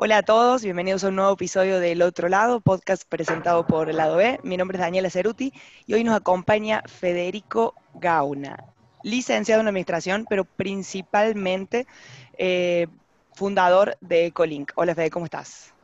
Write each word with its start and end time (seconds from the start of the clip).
Hola 0.00 0.18
a 0.18 0.22
todos, 0.22 0.62
bienvenidos 0.62 1.02
a 1.02 1.08
un 1.08 1.16
nuevo 1.16 1.32
episodio 1.32 1.80
del 1.80 2.02
Otro 2.02 2.28
Lado, 2.28 2.60
podcast 2.60 3.02
presentado 3.08 3.66
por 3.66 3.90
el 3.90 3.96
Lado 3.96 4.14
B. 4.14 4.38
Mi 4.44 4.56
nombre 4.56 4.76
es 4.76 4.80
Daniela 4.80 5.10
Ceruti 5.10 5.52
y 5.88 5.94
hoy 5.94 6.04
nos 6.04 6.14
acompaña 6.14 6.84
Federico 6.86 7.74
Gauna, 7.94 8.62
licenciado 9.02 9.60
en 9.60 9.66
Administración, 9.66 10.24
pero 10.30 10.44
principalmente 10.44 11.88
eh, 12.34 12.86
fundador 13.32 13.96
de 14.00 14.26
Ecolink. 14.26 14.70
Hola 14.76 14.94
Fede, 14.94 15.10
¿cómo 15.10 15.24
estás? 15.24 15.74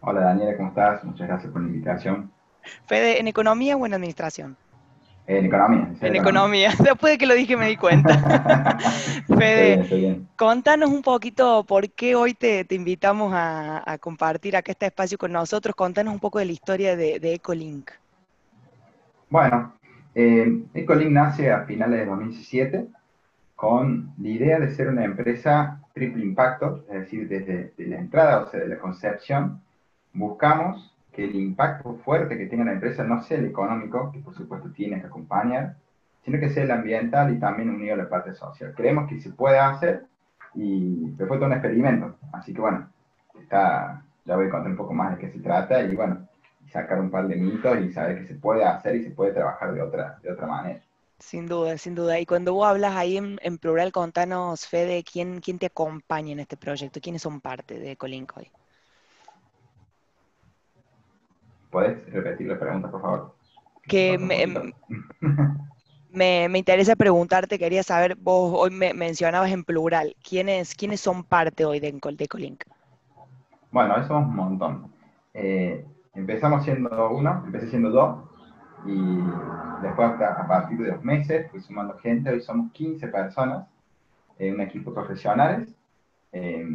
Hola 0.00 0.22
Daniela, 0.22 0.56
¿cómo 0.56 0.70
estás? 0.70 1.04
Muchas 1.04 1.28
gracias 1.28 1.52
por 1.52 1.62
la 1.62 1.68
invitación. 1.68 2.32
Fede, 2.86 3.20
¿en 3.20 3.28
Economía 3.28 3.76
o 3.76 3.86
en 3.86 3.94
Administración? 3.94 4.56
En 5.28 5.44
economía. 5.44 5.90
En 6.00 6.16
economía. 6.16 6.70
Después 6.82 7.12
de 7.12 7.18
que 7.18 7.26
lo 7.26 7.34
dije 7.34 7.54
me 7.54 7.68
di 7.68 7.76
cuenta. 7.76 8.78
Fede, 9.28 10.22
contanos 10.36 10.88
un 10.88 11.02
poquito 11.02 11.64
por 11.64 11.90
qué 11.90 12.16
hoy 12.16 12.32
te, 12.32 12.66
invitamos 12.70 13.32
a, 13.34 13.98
compartir 14.00 14.56
acá 14.56 14.72
este 14.72 14.86
espacio 14.86 15.18
con 15.18 15.30
nosotros. 15.30 15.74
Contanos 15.76 16.14
un 16.14 16.20
poco 16.20 16.38
de 16.38 16.46
la 16.46 16.52
historia 16.52 16.96
de, 16.96 17.34
Ecolink. 17.34 17.90
Bueno, 19.28 19.74
eh, 20.14 20.62
Ecolink 20.72 21.10
nace 21.10 21.52
a 21.52 21.64
finales 21.64 22.00
de 22.00 22.06
2017 22.06 22.86
con 23.54 24.14
la 24.18 24.28
idea 24.28 24.58
de 24.58 24.74
ser 24.74 24.88
una 24.88 25.04
empresa 25.04 25.82
triple 25.92 26.24
impacto, 26.24 26.86
es 26.88 27.00
decir, 27.00 27.28
desde 27.28 27.74
la 27.76 27.98
entrada, 27.98 28.44
o 28.44 28.50
sea, 28.50 28.60
de 28.60 28.68
la 28.68 28.78
concepción, 28.78 29.60
buscamos 30.14 30.96
que 31.18 31.24
el 31.24 31.34
impacto 31.34 31.96
fuerte 32.04 32.38
que 32.38 32.46
tenga 32.46 32.64
la 32.64 32.74
empresa 32.74 33.02
no 33.02 33.20
sea 33.24 33.38
el 33.38 33.46
económico, 33.46 34.12
que 34.12 34.20
por 34.20 34.36
supuesto 34.36 34.70
tiene 34.70 35.00
que 35.00 35.08
acompañar, 35.08 35.74
sino 36.24 36.38
que 36.38 36.48
sea 36.48 36.62
el 36.62 36.70
ambiental 36.70 37.34
y 37.34 37.40
también 37.40 37.70
unido 37.70 37.94
a 37.94 37.96
la 37.96 38.08
parte 38.08 38.36
social. 38.36 38.72
Creemos 38.76 39.08
que 39.08 39.20
se 39.20 39.30
puede 39.30 39.58
hacer 39.58 40.04
y 40.54 41.12
fue 41.18 41.36
todo 41.38 41.46
un 41.46 41.54
experimento. 41.54 42.14
Así 42.32 42.54
que 42.54 42.60
bueno, 42.60 42.88
está, 43.36 44.00
ya 44.24 44.36
voy 44.36 44.46
a 44.46 44.50
contar 44.50 44.70
un 44.70 44.76
poco 44.76 44.94
más 44.94 45.10
de 45.10 45.18
qué 45.18 45.32
se 45.32 45.40
trata 45.40 45.82
y 45.82 45.96
bueno, 45.96 46.28
sacar 46.70 47.00
un 47.00 47.10
par 47.10 47.26
de 47.26 47.34
mitos 47.34 47.80
y 47.80 47.92
saber 47.92 48.20
que 48.20 48.28
se 48.28 48.34
puede 48.36 48.64
hacer 48.64 48.94
y 48.94 49.02
se 49.02 49.10
puede 49.10 49.32
trabajar 49.32 49.74
de 49.74 49.82
otra, 49.82 50.20
de 50.22 50.30
otra 50.30 50.46
manera. 50.46 50.80
Sin 51.18 51.46
duda, 51.46 51.76
sin 51.78 51.96
duda. 51.96 52.20
Y 52.20 52.26
cuando 52.26 52.54
vos 52.54 52.68
hablas 52.68 52.94
ahí 52.94 53.16
en, 53.16 53.58
plural, 53.58 53.90
contanos, 53.90 54.68
Fede, 54.68 55.02
¿quién, 55.02 55.40
¿quién 55.40 55.58
te 55.58 55.66
acompaña 55.66 56.30
en 56.30 56.38
este 56.38 56.56
proyecto? 56.56 57.00
¿Quiénes 57.00 57.22
son 57.22 57.40
parte 57.40 57.80
de 57.80 57.96
Colinco 57.96 58.38
hoy? 58.38 58.52
¿Puedes 61.70 62.10
repetir 62.12 62.48
la 62.48 62.58
pregunta, 62.58 62.90
por 62.90 63.02
favor? 63.02 63.34
Que 63.86 64.18
me, 66.10 66.58
interesa 66.58 66.96
preguntarte, 66.96 67.58
quería 67.58 67.82
saber, 67.82 68.16
vos 68.16 68.52
hoy 68.56 68.70
me 68.70 68.94
mencionabas 68.94 69.50
en 69.50 69.64
plural, 69.64 70.16
¿quiénes, 70.26 70.74
quiénes 70.74 71.00
son 71.00 71.24
parte 71.24 71.64
hoy 71.64 71.80
de, 71.80 71.92
de 71.92 72.28
Colink? 72.28 72.64
Bueno, 73.70 73.96
eso 73.96 74.18
es 74.18 74.26
un 74.26 74.34
montón. 74.34 74.92
Eh, 75.34 75.84
empezamos 76.14 76.64
siendo 76.64 77.10
uno, 77.10 77.42
empecé 77.44 77.68
siendo 77.68 77.90
dos, 77.90 78.24
y 78.86 79.18
después 79.82 80.08
a 80.20 80.46
partir 80.46 80.78
de 80.78 80.92
dos 80.92 81.04
meses 81.04 81.50
fui 81.50 81.60
sumando 81.60 81.98
gente, 81.98 82.30
hoy 82.30 82.40
somos 82.40 82.72
15 82.72 83.08
personas, 83.08 83.66
en 84.38 84.54
un 84.54 84.60
equipo 84.60 84.94
profesionales. 84.94 85.74
Eh, 86.32 86.66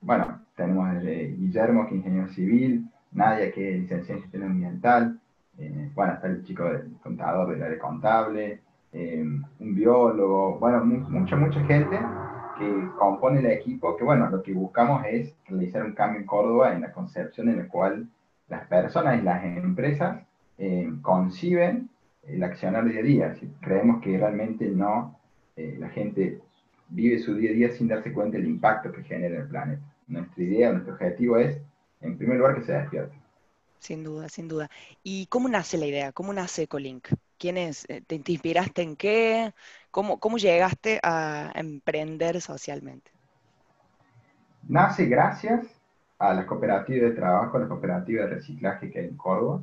bueno, 0.00 0.40
tenemos 0.56 0.94
desde 0.94 1.28
Guillermo, 1.36 1.86
que 1.86 1.94
es 1.94 1.98
ingeniero 1.98 2.28
civil, 2.28 2.88
Nadia, 3.14 3.52
que 3.52 3.74
es 3.74 3.80
licenciada 3.80 4.16
en 4.16 4.22
gestión 4.22 4.42
ambiental, 4.42 5.20
eh, 5.58 5.90
bueno, 5.94 6.14
está 6.14 6.26
el 6.26 6.44
chico 6.44 6.64
del 6.64 6.96
contador 7.02 7.50
del 7.50 7.62
área 7.62 7.78
contable, 7.78 8.60
eh, 8.92 9.24
un 9.60 9.74
biólogo, 9.74 10.58
bueno, 10.58 10.84
mucha, 10.84 11.36
mucha 11.36 11.64
gente 11.64 11.98
que 12.58 12.88
compone 12.98 13.40
el 13.40 13.46
equipo, 13.46 13.96
que 13.96 14.04
bueno, 14.04 14.28
lo 14.30 14.42
que 14.42 14.52
buscamos 14.52 15.04
es 15.06 15.34
realizar 15.46 15.84
un 15.84 15.92
cambio 15.92 16.20
en 16.20 16.26
Córdoba 16.26 16.72
en 16.72 16.82
la 16.82 16.92
concepción 16.92 17.48
en 17.48 17.58
la 17.58 17.68
cual 17.68 18.08
las 18.48 18.66
personas 18.66 19.20
y 19.20 19.22
las 19.22 19.44
empresas 19.44 20.22
eh, 20.58 20.92
conciben 21.02 21.88
el 22.24 22.42
accionar 22.42 22.84
día 22.84 23.00
a 23.00 23.02
día. 23.02 23.34
Creemos 23.60 24.00
que 24.00 24.16
realmente 24.18 24.68
no, 24.68 25.18
la 25.56 25.88
gente 25.90 26.40
vive 26.88 27.18
su 27.18 27.34
día 27.34 27.50
a 27.50 27.54
día 27.54 27.70
sin 27.70 27.88
darse 27.88 28.12
cuenta 28.12 28.38
del 28.38 28.46
impacto 28.46 28.90
que 28.90 29.02
genera 29.02 29.38
el 29.38 29.48
planeta. 29.48 29.82
Nuestra 30.08 30.42
idea, 30.42 30.72
nuestro 30.72 30.94
objetivo 30.94 31.38
es 31.38 31.60
en 32.00 32.18
primer 32.18 32.38
lugar, 32.38 32.56
que 32.56 32.62
se 32.62 32.72
despierte. 32.72 33.16
Sin 33.78 34.02
duda, 34.02 34.28
sin 34.28 34.48
duda. 34.48 34.70
¿Y 35.02 35.26
cómo 35.26 35.48
nace 35.48 35.76
la 35.76 35.86
idea? 35.86 36.12
¿Cómo 36.12 36.32
nace 36.32 36.62
Ecolink? 36.62 37.08
¿Quién 37.38 37.58
es? 37.58 37.84
Eh, 37.90 38.02
¿Te, 38.06 38.14
inspiraste 38.14 38.82
en 38.82 38.96
qué? 38.96 39.52
¿Cómo, 39.90 40.18
¿Cómo 40.18 40.38
llegaste 40.38 41.00
a 41.02 41.52
emprender 41.54 42.40
socialmente? 42.40 43.10
Nace 44.66 45.04
gracias 45.04 45.66
a 46.18 46.32
las 46.32 46.46
cooperativas 46.46 47.10
de 47.10 47.16
trabajo, 47.16 47.56
a 47.56 47.60
las 47.60 47.68
cooperativas 47.68 48.28
de 48.28 48.36
reciclaje 48.36 48.90
que 48.90 49.00
hay 49.00 49.06
en 49.08 49.16
Córdoba. 49.16 49.62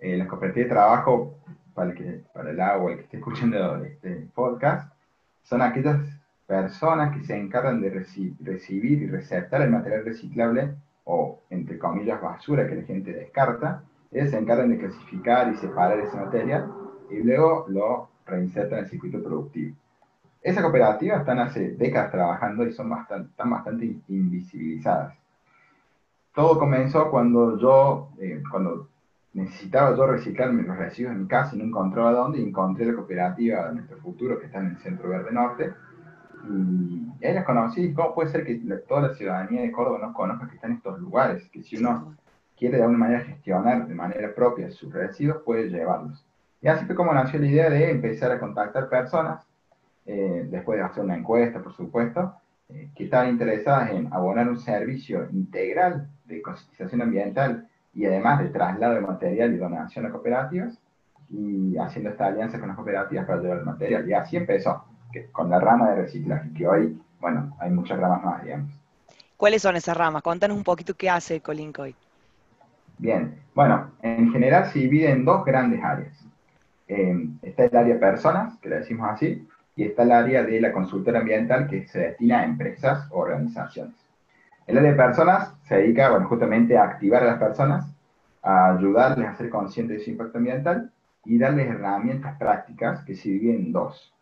Eh, 0.00 0.16
las 0.16 0.28
cooperativas 0.28 0.68
de 0.68 0.74
trabajo, 0.74 1.38
para 1.74 1.90
el, 1.90 1.96
que, 1.96 2.24
para 2.34 2.50
el 2.50 2.60
agua, 2.60 2.92
el 2.92 2.98
que 2.98 3.04
esté 3.04 3.16
escuchando 3.16 3.82
este 3.84 4.28
podcast, 4.34 4.92
son 5.42 5.62
aquellas 5.62 5.98
personas 6.46 7.16
que 7.16 7.24
se 7.24 7.36
encargan 7.36 7.80
de 7.80 7.90
recibir 7.90 9.02
y 9.02 9.06
receptar 9.06 9.62
el 9.62 9.70
material 9.70 10.04
reciclable 10.04 10.74
o, 11.10 11.40
entre 11.50 11.76
comillas, 11.78 12.20
basura 12.20 12.68
que 12.68 12.76
la 12.76 12.82
gente 12.82 13.12
descarta, 13.12 13.82
ellos 14.12 14.30
se 14.30 14.38
encargan 14.38 14.70
de 14.70 14.78
clasificar 14.78 15.52
y 15.52 15.56
separar 15.56 15.98
ese 15.98 16.16
material 16.16 16.72
y 17.10 17.22
luego 17.22 17.66
lo 17.68 18.08
reinsertan 18.26 18.78
en 18.78 18.84
el 18.84 18.90
circuito 18.90 19.22
productivo. 19.22 19.74
Esas 20.40 20.62
cooperativas 20.62 21.20
están 21.20 21.40
hace 21.40 21.72
décadas 21.72 22.12
trabajando 22.12 22.64
y 22.64 22.72
son 22.72 22.88
bastante, 22.88 23.28
están 23.30 23.50
bastante 23.50 23.96
invisibilizadas. 24.08 25.14
Todo 26.32 26.58
comenzó 26.58 27.10
cuando 27.10 27.58
yo, 27.58 28.10
eh, 28.20 28.42
cuando 28.48 28.88
necesitaba 29.34 29.96
yo 29.96 30.06
reciclar 30.06 30.54
los 30.54 30.76
residuos 30.76 31.12
en 31.12 31.22
mi 31.22 31.28
casa 31.28 31.54
y 31.54 31.58
no 31.58 31.64
encontraba 31.64 32.12
dónde, 32.12 32.38
y 32.38 32.44
encontré 32.44 32.86
la 32.86 32.94
cooperativa 32.94 33.68
de 33.68 33.74
Nuestro 33.74 33.98
Futuro, 33.98 34.38
que 34.38 34.46
está 34.46 34.60
en 34.60 34.68
el 34.68 34.78
Centro 34.78 35.08
Verde 35.08 35.32
Norte, 35.32 35.72
y 36.48 37.26
ahí 37.26 37.34
las 37.34 37.44
conocí. 37.44 37.92
¿Cómo 37.92 38.14
puede 38.14 38.30
ser 38.30 38.44
que 38.44 38.56
toda 38.88 39.08
la 39.08 39.14
ciudadanía 39.14 39.62
de 39.62 39.72
Córdoba 39.72 39.98
no 40.00 40.12
conozca 40.12 40.48
que 40.48 40.56
están 40.56 40.72
estos 40.72 40.98
lugares? 40.98 41.48
Que 41.50 41.62
si 41.62 41.76
uno 41.76 42.16
quiere 42.56 42.76
de 42.76 42.82
alguna 42.82 42.98
manera 42.98 43.20
gestionar 43.20 43.86
de 43.86 43.94
manera 43.94 44.34
propia 44.34 44.70
sus 44.70 44.92
residuos, 44.92 45.42
puede 45.42 45.68
llevarlos. 45.68 46.24
Y 46.62 46.68
así 46.68 46.84
fue 46.84 46.94
como 46.94 47.12
nació 47.12 47.40
la 47.40 47.46
idea 47.46 47.70
de 47.70 47.90
empezar 47.90 48.30
a 48.32 48.38
contactar 48.38 48.88
personas, 48.88 49.46
eh, 50.06 50.46
después 50.50 50.78
de 50.78 50.84
hacer 50.84 51.04
una 51.04 51.16
encuesta, 51.16 51.62
por 51.62 51.74
supuesto, 51.74 52.34
eh, 52.68 52.90
que 52.94 53.04
estaban 53.04 53.30
interesadas 53.30 53.90
en 53.90 54.12
abonar 54.12 54.48
un 54.48 54.58
servicio 54.58 55.28
integral 55.30 56.08
de 56.26 56.42
concientización 56.42 57.02
ambiental 57.02 57.66
y 57.94 58.06
además 58.06 58.40
de 58.40 58.50
traslado 58.50 58.94
de 58.94 59.00
material 59.00 59.54
y 59.54 59.56
donación 59.56 60.06
a 60.06 60.10
cooperativas, 60.10 60.78
y 61.30 61.76
haciendo 61.78 62.10
esta 62.10 62.26
alianza 62.26 62.58
con 62.58 62.68
las 62.68 62.76
cooperativas 62.76 63.24
para 63.24 63.40
llevar 63.40 63.58
el 63.58 63.64
material. 63.64 64.08
Y 64.08 64.12
así 64.12 64.36
empezó 64.36 64.84
con 65.32 65.50
la 65.50 65.60
rama 65.60 65.90
de 65.90 66.02
reciclaje, 66.02 66.52
que 66.52 66.66
hoy, 66.66 67.00
bueno, 67.20 67.56
hay 67.58 67.70
muchas 67.70 67.98
ramas 67.98 68.22
más, 68.22 68.42
digamos. 68.42 68.70
¿Cuáles 69.36 69.62
son 69.62 69.76
esas 69.76 69.96
ramas? 69.96 70.22
Contanos 70.22 70.56
un 70.56 70.64
poquito 70.64 70.94
qué 70.94 71.08
hace 71.08 71.40
Colinco 71.40 71.82
hoy. 71.82 71.94
Bien, 72.98 73.34
bueno, 73.54 73.92
en 74.02 74.30
general 74.30 74.66
se 74.66 74.80
divide 74.80 75.10
en 75.10 75.24
dos 75.24 75.44
grandes 75.44 75.82
áreas. 75.82 76.12
Eh, 76.86 77.28
está 77.42 77.64
el 77.64 77.76
área 77.76 77.98
personas, 77.98 78.58
que 78.58 78.68
le 78.68 78.80
decimos 78.80 79.08
así, 79.10 79.48
y 79.76 79.84
está 79.84 80.02
el 80.02 80.12
área 80.12 80.42
de 80.42 80.60
la 80.60 80.72
consultora 80.72 81.20
ambiental 81.20 81.66
que 81.66 81.86
se 81.86 82.00
destina 82.00 82.40
a 82.40 82.44
empresas 82.44 83.08
o 83.10 83.20
organizaciones. 83.20 83.94
El 84.66 84.76
área 84.76 84.90
de 84.90 84.96
personas 84.96 85.54
se 85.62 85.76
dedica, 85.76 86.10
bueno, 86.10 86.28
justamente 86.28 86.76
a 86.76 86.84
activar 86.84 87.22
a 87.22 87.26
las 87.26 87.38
personas, 87.38 87.86
a 88.42 88.74
ayudarles 88.74 89.28
a 89.28 89.36
ser 89.36 89.48
conscientes 89.48 89.98
de 89.98 90.04
su 90.04 90.10
impacto 90.10 90.38
ambiental 90.38 90.92
y 91.24 91.38
darles 91.38 91.68
herramientas 91.68 92.36
prácticas 92.38 93.02
que 93.04 93.14
se 93.14 93.30
dividen 93.30 93.56
en 93.56 93.72
dos 93.72 94.12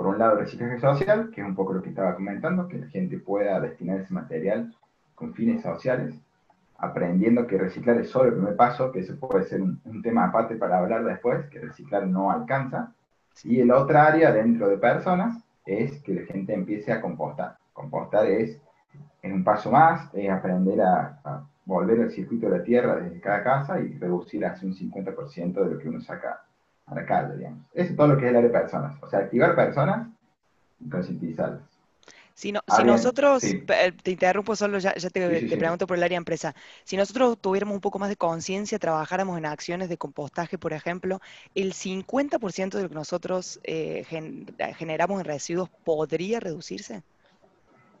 por 0.00 0.06
un 0.06 0.18
lado, 0.18 0.36
reciclaje 0.36 0.80
social, 0.80 1.30
que 1.30 1.42
es 1.42 1.46
un 1.46 1.54
poco 1.54 1.74
lo 1.74 1.82
que 1.82 1.90
estaba 1.90 2.14
comentando, 2.14 2.66
que 2.66 2.78
la 2.78 2.86
gente 2.86 3.18
pueda 3.18 3.60
destinar 3.60 4.00
ese 4.00 4.14
material 4.14 4.74
con 5.14 5.34
fines 5.34 5.60
sociales, 5.62 6.14
aprendiendo 6.78 7.46
que 7.46 7.58
reciclar 7.58 7.98
es 7.98 8.08
solo 8.08 8.30
el 8.30 8.36
primer 8.36 8.56
paso, 8.56 8.90
que 8.90 9.00
eso 9.00 9.14
puede 9.20 9.44
ser 9.44 9.60
un, 9.60 10.00
tema 10.02 10.24
aparte 10.24 10.56
para 10.56 10.78
hablar 10.78 11.04
después, 11.04 11.44
que 11.50 11.58
reciclar 11.58 12.06
no 12.06 12.30
alcanza. 12.30 12.94
Y 13.44 13.60
el 13.60 13.70
otro 13.70 13.98
área 13.98 14.32
dentro 14.32 14.70
de 14.70 14.78
personas 14.78 15.44
es 15.66 16.00
que 16.00 16.14
la 16.14 16.22
gente 16.22 16.54
empiece 16.54 16.90
a 16.92 17.02
compostar. 17.02 17.58
Compostar 17.74 18.24
es, 18.24 18.58
en 19.20 19.34
un 19.34 19.44
paso 19.44 19.70
más, 19.70 20.08
es 20.14 20.30
aprender 20.30 20.80
a, 20.80 21.20
a 21.22 21.46
volver 21.66 22.00
al 22.00 22.10
circuito 22.10 22.48
de 22.48 22.56
la 22.56 22.64
tierra 22.64 22.96
desde 22.96 23.20
cada 23.20 23.42
casa 23.42 23.78
y 23.78 23.98
reducir 23.98 24.46
hasta 24.46 24.64
un 24.64 24.72
50% 24.72 25.62
de 25.62 25.74
lo 25.74 25.78
que 25.78 25.90
uno 25.90 26.00
saca 26.00 26.40
a 26.90 26.94
la 26.94 27.06
calle, 27.06 27.36
digamos. 27.36 27.60
Eso 27.72 27.90
es 27.90 27.96
todo 27.96 28.08
lo 28.08 28.18
que 28.18 28.24
es 28.24 28.30
el 28.30 28.36
área 28.36 28.48
de 28.48 28.58
personas. 28.58 28.96
O 29.02 29.08
sea, 29.08 29.20
activar 29.20 29.54
personas 29.54 30.08
y 30.80 30.88
concientizarlas. 30.88 31.60
Si, 32.34 32.54
si 32.76 32.84
nosotros, 32.84 33.44
eh, 33.44 33.92
te 34.02 34.12
interrumpo 34.12 34.56
solo, 34.56 34.78
ya, 34.78 34.94
te, 34.94 35.56
pregunto 35.58 35.86
por 35.86 35.98
el 35.98 36.02
área 36.02 36.16
empresa, 36.16 36.54
si 36.84 36.96
nosotros 36.96 37.38
tuviéramos 37.38 37.74
un 37.74 37.82
poco 37.82 37.98
más 37.98 38.08
de 38.08 38.16
conciencia, 38.16 38.78
trabajáramos 38.78 39.36
en 39.36 39.44
acciones 39.44 39.90
de 39.90 39.98
compostaje, 39.98 40.56
por 40.56 40.72
ejemplo, 40.72 41.20
el 41.54 41.74
50% 41.74 42.70
de 42.70 42.82
lo 42.82 42.88
que 42.88 42.94
nosotros 42.94 43.60
eh, 43.62 44.04
generamos 44.78 45.20
en 45.20 45.26
residuos 45.26 45.68
podría 45.84 46.40
reducirse. 46.40 47.02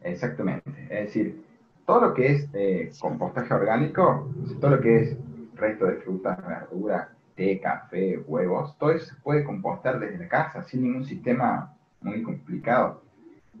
Exactamente. 0.02 0.70
Es 0.84 1.08
decir, 1.08 1.44
todo 1.84 2.00
lo 2.00 2.14
que 2.14 2.32
es 2.32 2.48
eh, 2.54 2.90
compostaje 2.98 3.52
orgánico, 3.52 4.32
todo 4.58 4.70
lo 4.70 4.80
que 4.80 5.02
es 5.02 5.16
resto 5.54 5.84
de 5.84 5.96
frutas, 5.96 6.38
verduras, 6.46 7.08
té, 7.40 7.58
café, 7.58 8.18
huevos, 8.18 8.76
todo 8.76 8.90
eso 8.90 9.06
se 9.06 9.20
puede 9.22 9.44
compostar 9.44 9.98
desde 9.98 10.18
la 10.18 10.28
casa 10.28 10.62
sin 10.62 10.82
ningún 10.82 11.06
sistema 11.06 11.74
muy 12.02 12.22
complicado. 12.22 13.02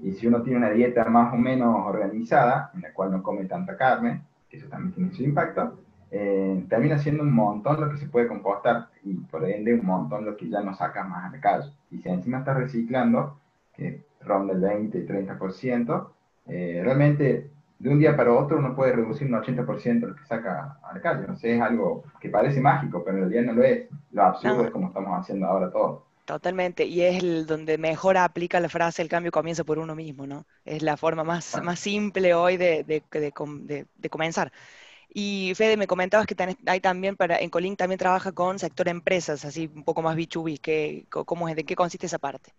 Y 0.02 0.12
si 0.12 0.26
uno 0.26 0.42
tiene 0.42 0.58
una 0.58 0.70
dieta 0.70 1.06
más 1.06 1.32
o 1.32 1.36
menos 1.38 1.86
organizada, 1.86 2.70
en 2.74 2.82
la 2.82 2.92
cual 2.92 3.10
no 3.10 3.22
come 3.22 3.46
tanta 3.46 3.78
carne, 3.78 4.20
que 4.50 4.58
eso 4.58 4.68
también 4.68 4.92
tiene 4.92 5.12
su 5.12 5.22
impacto, 5.22 5.78
eh, 6.10 6.62
termina 6.68 6.98
siendo 6.98 7.22
un 7.22 7.32
montón 7.32 7.80
lo 7.80 7.90
que 7.90 7.96
se 7.96 8.06
puede 8.06 8.28
compostar 8.28 8.88
y 9.02 9.14
por 9.14 9.48
ende 9.48 9.72
un 9.72 9.86
montón 9.86 10.26
lo 10.26 10.36
que 10.36 10.50
ya 10.50 10.60
no 10.60 10.74
saca 10.74 11.02
más 11.04 11.24
a 11.24 11.36
la 11.36 11.40
calle. 11.40 11.70
Y 11.90 11.98
si 11.98 12.08
encima 12.10 12.40
está 12.40 12.52
reciclando, 12.52 13.38
que 13.74 14.04
ronda 14.20 14.52
el 14.52 14.60
20 14.60 14.98
y 14.98 15.06
30%, 15.06 16.10
eh, 16.48 16.82
realmente 16.84 17.50
de 17.80 17.88
un 17.88 17.98
día 17.98 18.14
para 18.14 18.32
otro 18.32 18.58
uno 18.58 18.76
puede 18.76 18.92
reducir 18.92 19.26
un 19.26 19.40
80% 19.40 20.00
lo 20.00 20.14
que 20.14 20.26
saca 20.26 20.78
a 20.82 20.94
la 20.94 21.00
calle. 21.00 21.26
No 21.26 21.34
sé, 21.34 21.56
es 21.56 21.62
algo 21.62 22.04
que 22.20 22.28
parece 22.28 22.60
mágico, 22.60 23.02
pero 23.02 23.16
en 23.16 23.30
realidad 23.30 23.52
no 23.52 23.60
lo 23.60 23.64
es. 23.64 23.88
Lo 24.12 24.22
absurdo 24.22 24.64
es 24.64 24.70
como 24.70 24.88
estamos 24.88 25.18
haciendo 25.18 25.46
ahora 25.46 25.72
todo. 25.72 26.04
Totalmente, 26.26 26.84
y 26.84 27.00
es 27.00 27.22
el 27.22 27.46
donde 27.46 27.78
mejor 27.78 28.18
aplica 28.18 28.60
la 28.60 28.68
frase 28.68 29.02
el 29.02 29.08
cambio 29.08 29.32
comienza 29.32 29.64
por 29.64 29.78
uno 29.78 29.96
mismo, 29.96 30.26
¿no? 30.26 30.44
Es 30.64 30.82
la 30.82 30.96
forma 30.96 31.24
más, 31.24 31.60
más 31.64 31.80
simple 31.80 32.34
hoy 32.34 32.58
de, 32.58 32.84
de, 32.84 33.02
de, 33.10 34.10
comenzar. 34.10 34.52
Y 35.12 35.52
Fede, 35.56 35.76
me 35.76 35.88
comentabas 35.88 36.26
que 36.26 36.36
hay 36.66 36.80
también 36.80 37.16
para, 37.16 37.38
en 37.38 37.50
Colín 37.50 37.76
también 37.76 37.98
trabaja 37.98 38.30
con 38.30 38.58
sector 38.58 38.86
empresas, 38.88 39.44
así 39.44 39.72
un 39.74 39.82
poco 39.82 40.02
más 40.02 40.16
B2B, 40.16 40.60
¿qué, 40.60 41.06
cómo 41.08 41.48
es, 41.48 41.56
¿de 41.56 41.64
qué 41.64 41.74
consiste 41.74 42.06
esa 42.06 42.18
parte? 42.18 42.52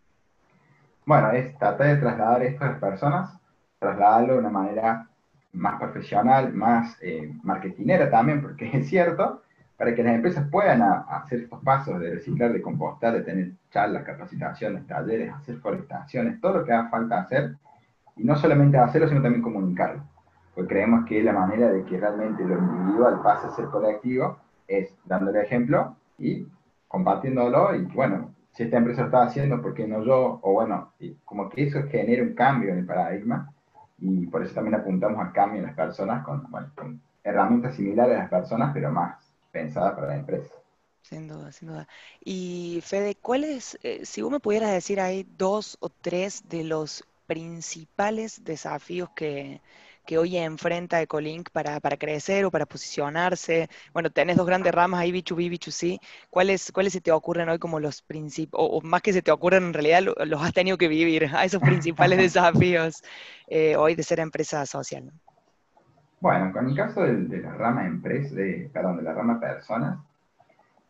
Bueno, 1.05 1.31
es 1.31 1.57
tratar 1.57 1.95
de 1.95 1.97
trasladar 1.97 2.43
esto 2.43 2.65
a 2.65 2.69
las 2.71 2.79
personas, 2.79 3.39
trasladarlo 3.79 4.33
de 4.33 4.39
una 4.39 4.49
manera 4.49 5.10
más 5.53 5.79
profesional, 5.79 6.53
más 6.53 6.97
eh, 7.01 7.33
marketinera 7.43 8.09
también, 8.09 8.41
porque 8.41 8.69
es 8.73 8.87
cierto, 8.87 9.41
para 9.77 9.95
que 9.95 10.03
las 10.03 10.15
empresas 10.15 10.47
puedan 10.49 10.81
hacer 10.81 11.41
estos 11.41 11.59
pasos 11.63 11.99
de 11.99 12.11
reciclar, 12.11 12.53
de 12.53 12.61
compostar, 12.61 13.13
de 13.13 13.21
tener 13.21 13.51
charlas, 13.71 14.03
capacitaciones, 14.03 14.85
talleres, 14.85 15.33
hacer 15.33 15.57
forestaciones, 15.57 16.39
todo 16.39 16.59
lo 16.59 16.65
que 16.65 16.71
haga 16.71 16.89
falta 16.89 17.21
hacer, 17.21 17.55
y 18.15 18.23
no 18.23 18.35
solamente 18.35 18.77
hacerlo, 18.77 19.07
sino 19.07 19.21
también 19.21 19.41
comunicarlo. 19.41 20.03
Porque 20.53 20.73
creemos 20.75 21.05
que 21.05 21.23
la 21.23 21.33
manera 21.33 21.71
de 21.71 21.83
que 21.85 21.97
realmente 21.97 22.45
lo 22.45 22.59
individual 22.59 23.21
pase 23.23 23.47
a 23.47 23.51
ser 23.51 23.65
colectivo 23.65 24.37
es 24.67 24.93
dándole 25.05 25.41
ejemplo 25.41 25.95
y 26.19 26.45
compartiéndolo, 26.87 27.73
y 27.75 27.85
bueno, 27.85 28.35
si 28.51 28.63
esta 28.63 28.77
empresa 28.77 29.01
lo 29.01 29.07
está 29.07 29.23
haciendo, 29.23 29.61
¿por 29.61 29.73
qué 29.73 29.87
no 29.87 30.03
yo? 30.03 30.39
O 30.43 30.53
bueno, 30.53 30.91
como 31.25 31.49
que 31.49 31.63
eso 31.63 31.81
genera 31.89 32.21
un 32.21 32.35
cambio 32.35 32.71
en 32.71 32.79
el 32.79 32.85
paradigma 32.85 33.51
y 34.01 34.25
por 34.27 34.43
eso 34.43 34.53
también 34.55 34.75
apuntamos 34.75 35.19
al 35.19 35.31
cambio 35.31 35.59
en 35.59 35.67
las 35.67 35.75
personas 35.75 36.25
con, 36.25 37.01
herramientas 37.23 37.75
similares 37.75 38.17
a 38.17 38.21
las 38.21 38.29
personas, 38.29 38.71
pero 38.73 38.91
más 38.91 39.31
pensadas 39.51 39.93
para 39.93 40.07
la 40.07 40.15
empresa. 40.15 40.53
Sin 41.03 41.27
duda, 41.27 41.51
sin 41.51 41.67
duda. 41.67 41.87
Y 42.23 42.79
Fede, 42.83 43.15
¿cuáles, 43.15 43.77
eh, 43.83 44.05
si 44.05 44.21
vos 44.21 44.31
me 44.31 44.39
pudieras 44.39 44.71
decir 44.71 44.99
ahí 44.99 45.27
dos 45.37 45.77
o 45.81 45.89
tres 45.89 46.47
de 46.49 46.63
los 46.63 47.05
principales 47.27 48.43
desafíos 48.43 49.09
que, 49.15 49.61
que 50.05 50.17
hoy 50.17 50.37
enfrenta 50.37 51.01
Ecolink 51.01 51.49
para, 51.51 51.79
para, 51.79 51.97
crecer 51.97 52.45
o 52.45 52.51
para 52.51 52.65
posicionarse? 52.65 53.69
Bueno, 53.93 54.09
tenés 54.09 54.37
dos 54.37 54.45
grandes 54.45 54.73
ramas 54.73 55.01
ahí, 55.01 55.11
B2B, 55.11 55.51
B2C. 55.51 55.99
¿Cuáles, 56.29 56.71
¿Cuáles 56.71 56.93
se 56.93 57.01
te 57.01 57.11
ocurren 57.11 57.49
hoy 57.49 57.59
como 57.59 57.79
los 57.79 58.01
principales, 58.01 58.69
o, 58.71 58.81
más 58.81 59.01
que 59.01 59.13
se 59.13 59.21
te 59.21 59.31
ocurren 59.31 59.63
en 59.63 59.73
realidad, 59.73 60.01
los 60.25 60.41
has 60.41 60.53
tenido 60.53 60.77
que 60.77 60.87
vivir, 60.87 61.29
a 61.33 61.45
esos 61.45 61.61
principales 61.61 62.17
desafíos 62.19 63.03
eh, 63.47 63.75
hoy 63.75 63.95
de 63.95 64.03
ser 64.03 64.19
empresa 64.19 64.65
social? 64.65 65.11
Bueno, 66.19 66.51
con 66.53 66.69
el 66.69 66.75
caso 66.75 67.01
de, 67.01 67.39
la 67.39 67.53
rama 67.53 67.87
empresa, 67.87 68.35
de, 68.35 68.69
perdón, 68.71 68.97
de 68.97 69.03
la 69.03 69.13
rama 69.13 69.39
personas, 69.39 69.99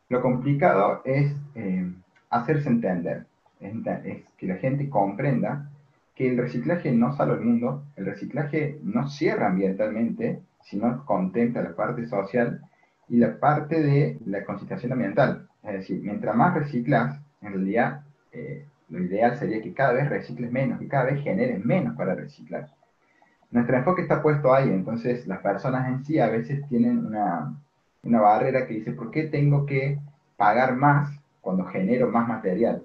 lo 0.09 0.21
complicado 0.21 1.01
es 1.05 1.33
eh, 1.55 1.89
hacerse 2.29 2.67
entender, 2.67 3.25
es 3.61 4.23
que 4.37 4.47
la 4.47 4.55
gente 4.57 4.89
comprenda 4.89 5.70
que 6.15 6.29
el 6.29 6.37
reciclaje 6.37 6.91
no 6.91 7.15
sale 7.15 7.33
al 7.33 7.41
mundo, 7.41 7.83
el 7.95 8.05
reciclaje 8.05 8.79
no 8.83 9.07
cierra 9.07 9.47
ambientalmente, 9.47 10.41
sino 10.63 11.05
contempla 11.05 11.61
la 11.61 11.75
parte 11.75 12.05
social 12.07 12.61
y 13.09 13.17
la 13.17 13.39
parte 13.39 13.81
de 13.81 14.17
la 14.25 14.43
concienciación 14.43 14.93
ambiental. 14.93 15.47
Es 15.63 15.73
decir, 15.73 16.01
mientras 16.01 16.35
más 16.35 16.53
reciclas, 16.53 17.19
en 17.41 17.53
realidad 17.53 18.03
eh, 18.31 18.65
lo 18.89 19.03
ideal 19.03 19.37
sería 19.37 19.61
que 19.61 19.73
cada 19.73 19.93
vez 19.93 20.09
recicles 20.09 20.51
menos, 20.51 20.79
que 20.79 20.87
cada 20.87 21.05
vez 21.05 21.23
generes 21.23 21.63
menos 21.63 21.95
para 21.95 22.15
reciclar. 22.15 22.69
Nuestro 23.51 23.77
enfoque 23.77 24.01
está 24.01 24.21
puesto 24.21 24.53
ahí, 24.53 24.69
entonces 24.69 25.27
las 25.27 25.39
personas 25.39 25.87
en 25.89 26.03
sí 26.05 26.19
a 26.19 26.29
veces 26.29 26.65
tienen 26.69 27.05
una, 27.05 27.53
una 28.03 28.21
barrera 28.21 28.65
que 28.65 28.75
dice, 28.75 28.91
¿por 28.93 29.11
qué 29.11 29.23
tengo 29.23 29.65
que 29.65 29.99
pagar 30.37 30.75
más 30.75 31.09
cuando 31.41 31.65
genero 31.65 32.09
más 32.09 32.27
material? 32.27 32.83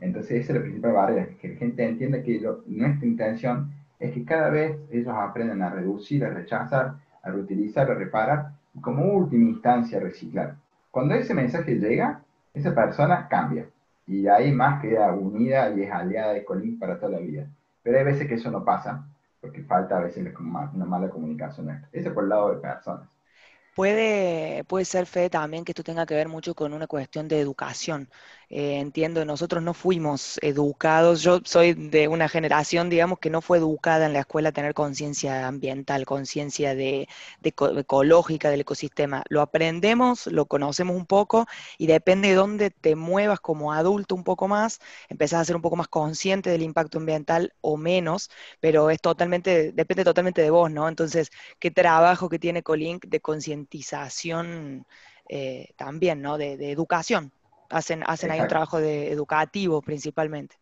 Entonces 0.00 0.42
esa 0.42 0.52
es 0.52 0.58
la 0.58 0.62
principal 0.62 0.92
barrera, 0.92 1.28
que 1.40 1.48
la 1.48 1.56
gente 1.56 1.84
entienda 1.84 2.22
que 2.22 2.40
nuestra 2.66 3.06
intención 3.06 3.72
es 3.98 4.12
que 4.12 4.24
cada 4.24 4.50
vez 4.50 4.76
ellos 4.90 5.14
aprendan 5.14 5.62
a 5.62 5.70
reducir, 5.70 6.24
a 6.24 6.30
rechazar, 6.30 6.94
a 7.22 7.30
reutilizar, 7.30 7.90
a 7.90 7.94
reparar 7.94 8.52
y 8.74 8.80
como 8.80 9.04
última 9.12 9.48
instancia 9.48 10.00
reciclar. 10.00 10.56
Cuando 10.90 11.14
ese 11.14 11.34
mensaje 11.34 11.74
llega, 11.76 12.22
esa 12.54 12.74
persona 12.74 13.28
cambia 13.28 13.66
y 14.06 14.26
ahí 14.28 14.52
más 14.52 14.80
queda 14.80 15.12
unida 15.12 15.70
y 15.70 15.82
es 15.82 15.90
aliada 15.90 16.32
de 16.32 16.44
Colín 16.44 16.78
para 16.78 16.98
toda 16.98 17.12
la 17.12 17.18
vida. 17.18 17.46
Pero 17.82 17.98
hay 17.98 18.04
veces 18.04 18.28
que 18.28 18.34
eso 18.34 18.50
no 18.50 18.64
pasa 18.64 19.04
porque 19.40 19.62
falta 19.62 19.98
a 19.98 20.00
veces 20.00 20.32
una 20.38 20.84
mala 20.84 21.10
comunicación. 21.10 21.86
Ese 21.92 22.10
por 22.10 22.24
el 22.24 22.30
lado 22.30 22.50
de 22.54 22.60
personas. 22.60 23.08
Puede, 23.74 24.64
puede 24.64 24.84
ser, 24.84 25.06
fe 25.06 25.30
también 25.30 25.64
que 25.64 25.70
esto 25.72 25.84
tenga 25.84 26.04
que 26.04 26.14
ver 26.14 26.28
mucho 26.28 26.54
con 26.54 26.72
una 26.72 26.88
cuestión 26.88 27.28
de 27.28 27.40
educación. 27.40 28.10
Eh, 28.50 28.78
entiendo, 28.78 29.26
nosotros 29.26 29.62
no 29.62 29.74
fuimos 29.74 30.38
educados, 30.40 31.22
yo 31.22 31.40
soy 31.44 31.74
de 31.74 32.08
una 32.08 32.30
generación, 32.30 32.88
digamos, 32.88 33.18
que 33.18 33.28
no 33.28 33.42
fue 33.42 33.58
educada 33.58 34.06
en 34.06 34.14
la 34.14 34.20
escuela 34.20 34.48
a 34.48 34.52
tener 34.52 34.72
conciencia 34.72 35.46
ambiental, 35.46 36.06
conciencia 36.06 36.74
de, 36.74 37.08
ecológica 37.42 38.48
del 38.48 38.62
ecosistema. 38.62 39.22
Lo 39.28 39.42
aprendemos, 39.42 40.26
lo 40.28 40.46
conocemos 40.46 40.96
un 40.96 41.04
poco 41.04 41.46
y 41.76 41.86
depende 41.88 42.28
de 42.28 42.34
dónde 42.36 42.70
te 42.70 42.96
muevas 42.96 43.38
como 43.40 43.72
adulto 43.74 44.14
un 44.14 44.24
poco 44.24 44.48
más, 44.48 44.80
empezás 45.10 45.42
a 45.42 45.44
ser 45.44 45.56
un 45.56 45.62
poco 45.62 45.76
más 45.76 45.88
consciente 45.88 46.48
del 46.48 46.62
impacto 46.62 46.98
ambiental 46.98 47.52
o 47.60 47.76
menos, 47.76 48.30
pero 48.60 48.88
es 48.90 49.00
totalmente, 49.02 49.72
depende 49.72 50.04
totalmente 50.04 50.40
de 50.40 50.50
vos, 50.50 50.70
¿no? 50.70 50.88
Entonces, 50.88 51.30
¿qué 51.58 51.70
trabajo 51.70 52.28
que 52.30 52.38
tiene 52.38 52.62
Colink 52.62 53.04
de 53.06 53.20
concientización 53.20 54.86
eh, 55.28 55.68
también, 55.76 56.22
¿no? 56.22 56.38
de 56.38 56.70
educación? 56.72 57.32
Hacen, 57.70 58.02
hacen 58.06 58.30
ahí 58.30 58.40
un 58.40 58.48
trabajo 58.48 58.78
de 58.78 59.12
educativo 59.12 59.82
principalmente. 59.82 60.56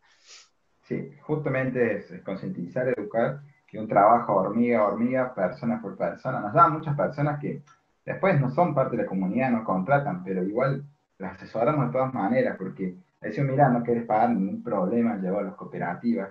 Sí, 0.83 1.11
justamente 1.21 1.97
es, 1.97 2.21
concientizar, 2.23 2.87
educar, 2.87 3.41
que 3.67 3.79
un 3.79 3.87
trabajo 3.87 4.35
hormiga 4.35 4.79
a 4.79 4.87
hormiga, 4.87 5.33
persona 5.33 5.81
por 5.81 5.97
persona. 5.97 6.39
Nos 6.39 6.53
dan 6.53 6.73
muchas 6.73 6.95
personas 6.95 7.39
que 7.39 7.61
después 8.05 8.39
no 8.39 8.49
son 8.51 8.73
parte 8.73 8.95
de 8.95 9.03
la 9.03 9.09
comunidad, 9.09 9.51
no 9.51 9.65
contratan, 9.65 10.23
pero 10.23 10.43
igual 10.43 10.85
las 11.17 11.35
asesoramos 11.35 11.87
de 11.87 11.91
todas 11.91 12.13
maneras, 12.13 12.55
porque 12.57 12.95
decimos, 13.19 13.51
mira, 13.51 13.69
no 13.69 13.83
quieres 13.83 14.05
pagar 14.05 14.29
ningún 14.29 14.63
problema, 14.63 15.17
llevar 15.17 15.41
a 15.41 15.47
las 15.47 15.55
cooperativas, 15.55 16.29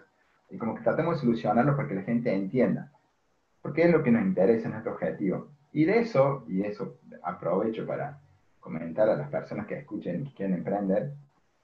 y 0.48 0.56
como 0.56 0.74
que 0.74 0.82
tratemos 0.82 1.16
de 1.16 1.20
solucionarlo 1.20 1.76
para 1.76 1.88
que 1.88 1.94
la 1.96 2.02
gente 2.02 2.32
entienda, 2.32 2.92
porque 3.60 3.82
es 3.82 3.90
lo 3.90 4.02
que 4.02 4.10
nos 4.10 4.22
interesa, 4.22 4.68
nuestro 4.68 4.92
objetivo. 4.92 5.48
Y 5.72 5.84
de 5.84 5.98
eso, 5.98 6.44
y 6.48 6.62
eso 6.62 6.98
aprovecho 7.22 7.86
para 7.86 8.20
comentar 8.66 9.08
a 9.08 9.16
las 9.16 9.30
personas 9.30 9.66
que 9.66 9.78
escuchen 9.78 10.26
y 10.26 10.32
quieren 10.32 10.56
emprender, 10.56 11.12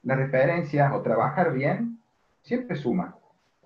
las 0.04 0.16
referencias 0.16 0.92
o 0.92 1.02
trabajar 1.02 1.52
bien 1.52 1.98
siempre 2.42 2.76
suma. 2.76 3.16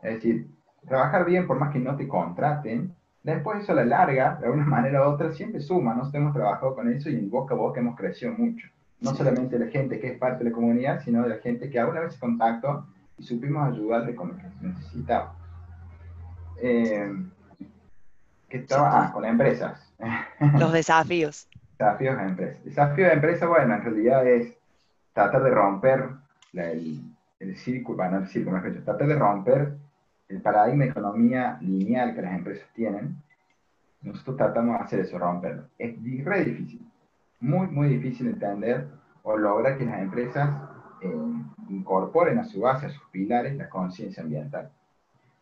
Es 0.02 0.14
decir, 0.14 0.48
trabajar 0.88 1.26
bien 1.26 1.46
por 1.46 1.58
más 1.58 1.72
que 1.72 1.78
no 1.78 1.96
te 1.96 2.08
contraten, 2.08 2.94
después 3.22 3.62
eso 3.62 3.72
a 3.72 3.76
la 3.76 3.84
larga, 3.84 4.36
de 4.40 4.46
alguna 4.46 4.64
manera 4.76 5.06
u 5.06 5.12
otra, 5.12 5.32
siempre 5.32 5.60
suma. 5.60 5.94
Nosotros 5.94 6.22
hemos 6.22 6.34
trabajado 6.34 6.74
con 6.74 6.90
eso 6.90 7.10
y 7.10 7.16
en 7.16 7.30
boca 7.30 7.54
a 7.54 7.58
boca 7.58 7.80
hemos 7.80 7.96
crecido 7.96 8.32
mucho. 8.32 8.68
No 9.00 9.14
solamente 9.14 9.58
la 9.58 9.66
gente 9.66 10.00
que 10.00 10.12
es 10.12 10.18
parte 10.18 10.42
de 10.42 10.50
la 10.50 10.56
comunidad, 10.56 11.02
sino 11.04 11.22
de 11.22 11.28
la 11.28 11.36
gente 11.36 11.68
que 11.68 11.78
alguna 11.78 12.00
vez 12.00 12.14
se 12.14 12.20
contactó 12.20 12.86
y 13.18 13.22
supimos 13.22 13.70
ayudarle 13.70 14.14
con 14.14 14.28
lo 14.28 14.36
que 14.36 14.44
necesitaba. 14.62 15.34
Eh, 16.62 17.12
que 18.48 18.58
estaba, 18.58 19.04
ah, 19.04 19.12
con 19.12 19.26
empresas. 19.26 19.92
Los 20.58 20.72
desafíos. 20.72 21.46
Desafíos 21.78 22.16
de 22.16 22.24
empresa. 22.24 22.58
Desafío 22.64 23.06
de 23.06 23.12
empresa, 23.12 23.46
bueno, 23.46 23.74
en 23.74 23.82
realidad 23.82 24.26
es 24.26 24.56
tratar 25.12 25.42
de 25.42 25.50
romper 25.50 26.08
el, 26.54 27.02
el, 27.38 27.56
círculo, 27.56 27.98
bueno, 27.98 28.18
el 28.18 28.28
círculo, 28.28 28.56
mejor 28.56 28.82
tratar 28.82 29.06
de 29.06 29.14
romper 29.14 29.74
el 30.28 30.40
paradigma 30.40 30.84
de 30.84 30.90
economía 30.90 31.58
lineal 31.60 32.14
que 32.14 32.22
las 32.22 32.34
empresas 32.34 32.66
tienen. 32.72 33.16
Nosotros 34.00 34.38
tratamos 34.38 34.78
de 34.78 34.84
hacer 34.84 35.00
eso, 35.00 35.18
romperlo. 35.18 35.64
Es 35.78 35.94
re 36.24 36.44
difícil, 36.44 36.80
muy, 37.40 37.66
muy 37.66 37.88
difícil 37.88 38.28
entender 38.28 38.86
o 39.22 39.36
lograr 39.36 39.76
que 39.76 39.84
las 39.84 40.00
empresas 40.00 40.48
eh, 41.02 41.14
incorporen 41.68 42.38
a 42.38 42.44
su 42.44 42.60
base, 42.60 42.86
a 42.86 42.90
sus 42.90 43.02
pilares, 43.10 43.54
la 43.54 43.68
conciencia 43.68 44.22
ambiental. 44.22 44.70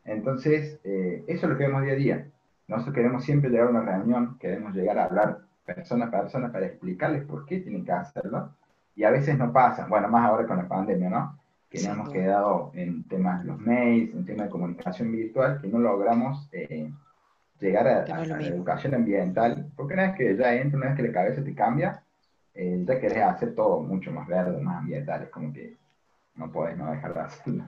Entonces, 0.05 0.81
eh, 0.83 1.23
eso 1.29 1.47
es 1.47 1.53
lo 1.53 1.57
que 1.57 1.67
vemos 1.67 1.83
día 1.83 1.93
a 1.93 1.97
día. 1.97 2.27
nosotros 2.67 2.95
queremos 2.95 3.25
siempre 3.25 3.51
llegar 3.51 3.69
a 3.69 3.71
una 3.71 3.83
reunión, 3.83 4.37
queremos 4.41 4.75
llegar 4.75 4.99
a 4.99 5.05
hablar 5.05 5.39
persona 5.65 6.07
a 6.07 6.11
persona 6.11 6.53
para 6.53 6.67
explicarles 6.67 7.25
por 7.25 7.45
qué 7.47 7.61
tienen 7.61 7.85
que 7.85 7.93
hacerlo, 7.93 8.51
y 8.97 9.05
a 9.05 9.11
veces 9.11 9.37
no 9.37 9.53
pasa, 9.53 9.87
bueno, 9.87 10.09
más 10.09 10.29
ahora 10.29 10.47
con 10.47 10.59
la 10.59 10.69
pandemia, 10.69 11.11
¿no? 11.11 11.39
Que 11.69 11.79
nos 11.83 11.89
hemos 11.89 12.09
quedado 12.11 12.71
en 12.75 13.03
temas 13.05 13.43
de 13.43 13.49
los 13.49 13.59
mails, 13.59 14.15
en 14.15 14.25
temas 14.25 14.47
de 14.47 14.51
comunicación 14.51 15.11
virtual, 15.11 15.61
que 15.61 15.69
no 15.69 15.79
logramos 15.79 16.49
eh, 16.53 16.93
llegar 17.59 17.89
a, 17.89 18.25
la 18.25 18.47
educación 18.47 18.95
ambiental, 18.95 19.67
porque 19.75 19.95
una 19.95 20.05
vez 20.05 20.17
que 20.17 20.37
ya 20.37 20.55
entra, 20.55 20.79
una 20.79 20.89
vez 20.89 20.97
que 20.97 21.03
la 21.03 21.13
cabeza 21.13 21.43
te 21.43 21.55
cambia, 21.55 22.03
eh, 22.55 22.85
ya 22.87 23.01
querés 23.01 23.23
hacer 23.23 23.55
todo 23.55 23.81
mucho 23.81 24.13
más 24.13 24.29
verde, 24.29 24.61
más 24.61 24.79
ambiental, 24.79 25.25
es 25.25 25.31
como 25.31 25.53
que 25.53 25.77
no 26.37 26.53
podés 26.53 26.77
no 26.77 26.91
dejar 26.91 27.15
de 27.15 27.21
hacerlo. 27.21 27.65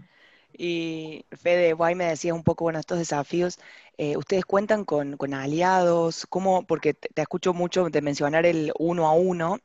Y 0.59 1.27
Fede, 1.33 1.73
Guay 1.75 1.95
me 1.95 2.07
decías 2.07 2.35
un 2.35 2.43
poco, 2.45 2.65
bueno, 2.65 2.79
estos 2.79 2.99
desafíos, 2.99 3.59
eh, 3.99 4.17
¿ustedes 4.17 4.45
cuentan 4.45 4.85
con, 4.85 5.17
aliados? 5.35 6.27
¿Cómo? 6.29 6.67
Porque 6.67 6.95
te, 6.95 7.09
te, 7.09 7.23
escucho 7.23 7.55
mucho 7.55 7.89
de 7.91 8.03
mencionar 8.03 8.47
el 8.47 8.73
uno 8.79 9.07
a 9.09 9.13
uno, 9.13 9.59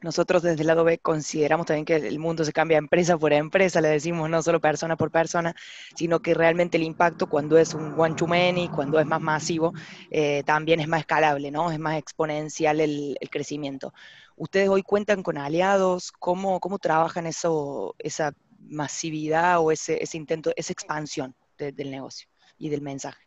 nosotros 0.00 0.42
desde 0.42 0.60
el 0.60 0.68
lado 0.68 0.84
B 0.84 0.98
consideramos 0.98 1.66
también 1.66 1.84
que 1.84 1.96
el 1.96 2.18
mundo 2.20 2.44
se 2.44 2.52
cambia 2.52 2.78
empresa 2.78 3.18
por 3.18 3.32
empresa, 3.32 3.80
le 3.80 3.88
decimos 3.88 4.30
no 4.30 4.42
solo 4.42 4.60
persona 4.60 4.96
por 4.96 5.10
persona, 5.10 5.56
sino 5.96 6.20
que 6.20 6.34
realmente 6.34 6.76
el 6.76 6.84
impacto 6.84 7.28
cuando 7.28 7.58
es 7.58 7.74
un 7.74 7.98
one 7.98 8.14
to 8.14 8.28
many, 8.28 8.68
cuando 8.68 9.00
es 9.00 9.06
más 9.06 9.20
masivo, 9.20 9.72
eh, 10.10 10.44
también 10.46 10.78
es 10.78 10.86
más 10.86 11.00
escalable, 11.00 11.50
¿no? 11.50 11.72
Es 11.72 11.80
más 11.80 11.98
exponencial 11.98 12.80
el, 12.80 13.18
crecimiento. 13.30 13.92
¿Ustedes 14.36 14.68
hoy 14.68 14.82
cuentan 14.84 15.22
con 15.24 15.36
aliados? 15.36 16.12
¿Cómo, 16.12 16.60
cómo 16.60 16.78
trabajan 16.78 17.26
eso, 17.26 17.96
esa 17.98 18.32
masividad 18.68 19.60
o 19.60 19.72
ese, 19.72 20.02
ese 20.02 20.16
intento, 20.16 20.52
esa 20.56 20.72
expansión 20.72 21.34
del 21.58 21.90
negocio 21.90 22.28
y 22.58 22.68
del 22.68 22.82
mensaje? 22.82 23.22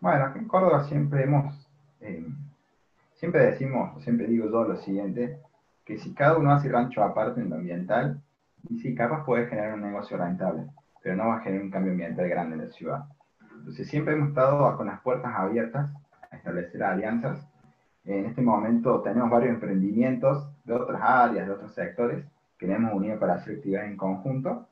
Bueno, 0.00 0.26
aquí 0.26 0.38
en 0.38 0.48
Córdoba 0.48 0.86
siempre 0.88 1.24
hemos... 1.24 1.68
Eh, 2.00 2.26
Siempre 3.18 3.46
decimos, 3.46 4.00
siempre 4.04 4.28
digo 4.28 4.48
yo 4.48 4.62
lo 4.62 4.76
siguiente, 4.76 5.40
que 5.84 5.98
si 5.98 6.14
cada 6.14 6.38
uno 6.38 6.52
hace 6.52 6.68
rancho 6.68 7.02
aparte 7.02 7.40
en 7.40 7.50
lo 7.50 7.56
ambiental, 7.56 8.22
y 8.68 8.78
sí, 8.78 8.94
capaz 8.94 9.24
puede 9.24 9.48
generar 9.48 9.74
un 9.74 9.82
negocio 9.82 10.16
rentable, 10.16 10.68
pero 11.02 11.16
no 11.16 11.26
va 11.26 11.38
a 11.38 11.40
generar 11.40 11.64
un 11.64 11.70
cambio 11.72 11.92
ambiental 11.92 12.28
grande 12.28 12.54
en 12.54 12.62
la 12.62 12.70
ciudad. 12.70 13.04
Entonces 13.56 13.88
siempre 13.88 14.14
hemos 14.14 14.28
estado 14.28 14.76
con 14.76 14.86
las 14.86 15.00
puertas 15.00 15.34
abiertas 15.34 15.90
a 16.30 16.36
establecer 16.36 16.80
alianzas. 16.80 17.44
En 18.04 18.26
este 18.26 18.40
momento 18.40 19.00
tenemos 19.02 19.30
varios 19.30 19.54
emprendimientos 19.54 20.48
de 20.62 20.74
otras 20.74 21.02
áreas, 21.02 21.48
de 21.48 21.52
otros 21.52 21.74
sectores, 21.74 22.24
que 22.58 22.66
hemos 22.66 22.92
unido 22.92 23.18
para 23.18 23.34
hacer 23.34 23.56
actividades 23.56 23.90
en 23.90 23.96
conjunto. 23.96 24.68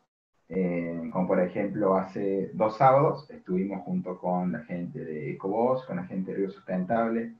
Eh, 0.48 1.08
como 1.12 1.26
por 1.26 1.40
ejemplo, 1.40 1.96
hace 1.96 2.50
dos 2.54 2.76
sábados 2.76 3.28
estuvimos 3.30 3.82
junto 3.82 4.18
con 4.18 4.52
la 4.52 4.60
gente 4.60 5.04
de 5.04 5.32
Ecobos, 5.32 5.84
con 5.84 5.96
la 5.96 6.04
gente 6.04 6.30
de 6.30 6.36
Río 6.36 6.50
Sustentable, 6.50 7.32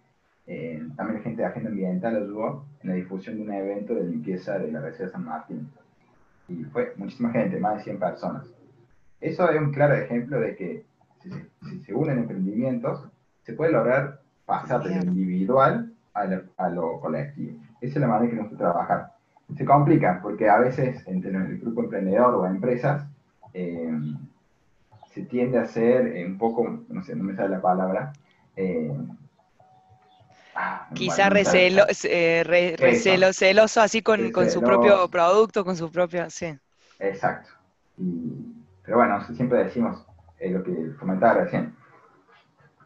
eh, 0.47 0.81
también 0.97 1.19
la 1.19 1.25
gente 1.25 1.43
de 1.43 1.49
Agenda 1.49 1.71
Ambiental 1.71 2.17
ayudó 2.17 2.65
en 2.83 2.91
la 2.91 2.95
difusión 2.95 3.37
de 3.37 3.43
un 3.43 3.53
evento 3.53 3.95
de 3.95 4.05
limpieza 4.05 4.59
de 4.59 4.71
la 4.71 4.81
Reserva 4.81 5.13
San 5.13 5.25
Martín. 5.25 5.69
Y 6.49 6.63
fue 6.65 6.95
muchísima 6.97 7.31
gente, 7.33 7.59
más 7.59 7.79
de 7.79 7.85
100 7.85 7.99
personas. 7.99 8.47
Eso 9.21 9.51
es 9.51 9.61
un 9.61 9.73
claro 9.73 9.95
ejemplo 9.95 10.39
de 10.39 10.55
que 10.55 10.85
si 11.21 11.81
se, 11.81 11.95
unen 11.95 12.19
emprendimientos, 12.19 13.09
se 13.43 13.55
puede 13.55 13.73
lograr 13.73 14.21
pasar 14.45 14.85
de 14.85 14.95
lo 14.95 15.03
individual 15.03 15.93
a 16.15 16.69
lo, 16.71 17.01
colectivo. 17.01 17.59
Esa 17.81 17.95
es 17.95 18.01
la 18.01 18.07
manera 18.07 18.31
que 18.31 18.37
nos 18.37 18.49
gusta 18.51 18.65
trabajar. 18.65 19.13
Se 19.57 19.65
complica 19.65 20.21
porque 20.23 20.49
a 20.49 20.59
veces 20.59 21.07
entre 21.07 21.31
el 21.31 21.59
grupo 21.59 21.83
emprendedor 21.83 22.35
o 22.35 22.47
empresas 22.47 23.07
eh, 23.55 23.91
se 25.13 25.23
tiende 25.23 25.59
a 25.59 25.63
hacer 25.63 26.27
un 26.27 26.37
poco, 26.37 26.81
no 26.89 27.03
sé, 27.03 27.17
no 27.17 27.25
me 27.25 27.35
sale 27.35 27.49
la 27.49 27.63
palabra, 27.63 28.13
eh, 28.57 28.93
Quizá 30.95 31.29
recelo, 31.29 31.83
eh, 32.05 32.43
recelo, 32.79 33.33
celoso 33.33 33.81
así 33.83 34.01
con, 34.01 34.31
con, 34.31 34.49
su 34.49 34.63
propio 34.63 35.09
producto, 35.09 35.65
con 35.65 35.77
su 35.77 35.91
propio, 35.91 36.31
sí. 36.31 36.57
Exacto. 36.99 37.51
pero 38.83 38.97
bueno, 38.97 39.23
siempre 39.35 39.65
decimos 39.65 40.07
eh, 40.39 40.51
lo 40.51 40.63
que 40.63 40.97
comentaba 40.99 41.43
recién. 41.45 41.75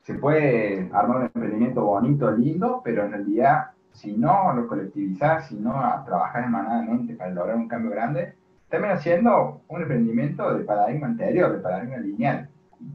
Se 0.03 0.15
puede 0.15 0.91
armar 0.93 1.19
un 1.19 1.23
emprendimiento 1.25 1.85
bonito, 1.85 2.31
lindo, 2.33 2.81
pero 2.83 3.05
en 3.05 3.13
realidad, 3.13 3.71
si 3.93 4.13
no 4.13 4.53
lo 4.55 4.67
colectivizás, 4.67 5.49
si 5.49 5.57
no 5.57 5.73
trabajas 6.07 6.47
emanadamente 6.47 7.15
para 7.15 7.31
lograr 7.31 7.57
un 7.57 7.69
cambio 7.69 7.91
grande, 7.91 8.35
termina 8.69 8.97
siendo 8.97 9.63
un 9.69 9.83
emprendimiento 9.83 10.55
de 10.55 10.65
paradigma 10.65 11.09
anterior, 11.09 11.53
de 11.53 11.59
paradigma 11.59 11.99
lineal. 11.99 12.49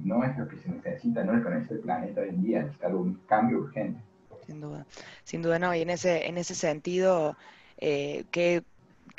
No 0.03 0.23
es 0.23 0.35
lo 0.37 0.47
que 0.47 0.57
se 0.57 0.69
necesita, 0.69 1.23
no 1.23 1.37
es 1.37 1.43
con 1.43 1.53
este 1.53 1.75
planeta 1.75 2.21
hoy 2.21 2.29
en 2.29 2.41
día, 2.41 2.59
necesita 2.61 2.87
un 2.87 3.19
cambio 3.27 3.59
urgente. 3.59 4.01
Sin 4.45 4.61
duda, 4.61 4.85
sin 5.23 5.41
duda 5.41 5.59
no, 5.59 5.75
y 5.75 5.81
en 5.81 5.89
ese, 5.89 6.27
en 6.27 6.37
ese 6.37 6.55
sentido, 6.55 7.35
eh, 7.77 8.25
qué, 8.31 8.63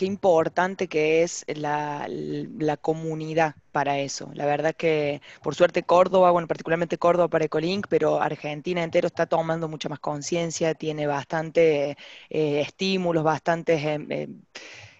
importante 0.05 0.89
que 0.89 1.23
es 1.23 1.45
la, 1.49 2.07
comunidad 2.81 3.55
para 3.73 3.99
eso. 3.99 4.31
La 4.35 4.47
verdad 4.47 4.75
que, 4.75 5.23
por 5.43 5.55
suerte, 5.55 5.83
Córdoba, 5.83 6.31
bueno, 6.31 6.49
particularmente 6.49 6.99
Córdoba 6.99 7.29
para 7.29 7.47
Ecolink, 7.47 7.87
pero 7.89 8.21
Argentina 8.21 8.83
entero 8.83 9.07
está 9.07 9.27
tomando 9.27 9.69
mucha 9.69 9.89
más 9.89 10.01
conciencia, 10.01 10.75
tiene 10.75 11.07
bastante 11.07 11.97
eh, 12.31 12.61
estímulos, 12.61 13.25
bastantes 13.25 13.81
eh, 13.85 14.29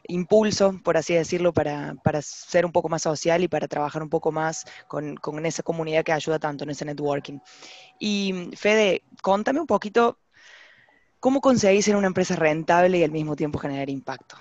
impulso, 0.09 0.81
por 0.83 0.97
así 0.97 1.15
decirlo, 1.15 1.53
para, 1.53 1.97
ser 2.23 2.65
un 2.65 2.73
poco 2.73 2.89
más 2.89 3.03
social 3.03 3.43
y 3.43 3.49
para 3.49 3.69
trabajar 3.69 4.03
un 4.03 4.09
poco 4.09 4.33
más 4.33 4.65
con, 4.89 5.19
esa 5.45 5.63
comunidad 5.63 6.05
que 6.05 6.13
ayuda 6.13 6.39
tanto 6.39 6.65
en 6.65 6.71
ese 6.71 6.85
networking. 6.85 7.39
Y 7.99 8.51
Fede, 8.57 9.03
contame 9.23 9.61
un 9.61 9.67
poquito, 9.67 10.19
¿cómo 11.21 11.41
conseguís 11.41 11.85
ser 11.85 11.97
una 11.97 12.07
empresa 12.07 12.37
rentable 12.37 12.99
y 12.99 13.05
al 13.05 13.11
mismo 13.11 13.37
tiempo 13.37 13.59
generar 13.59 13.91
impacto? 13.91 14.37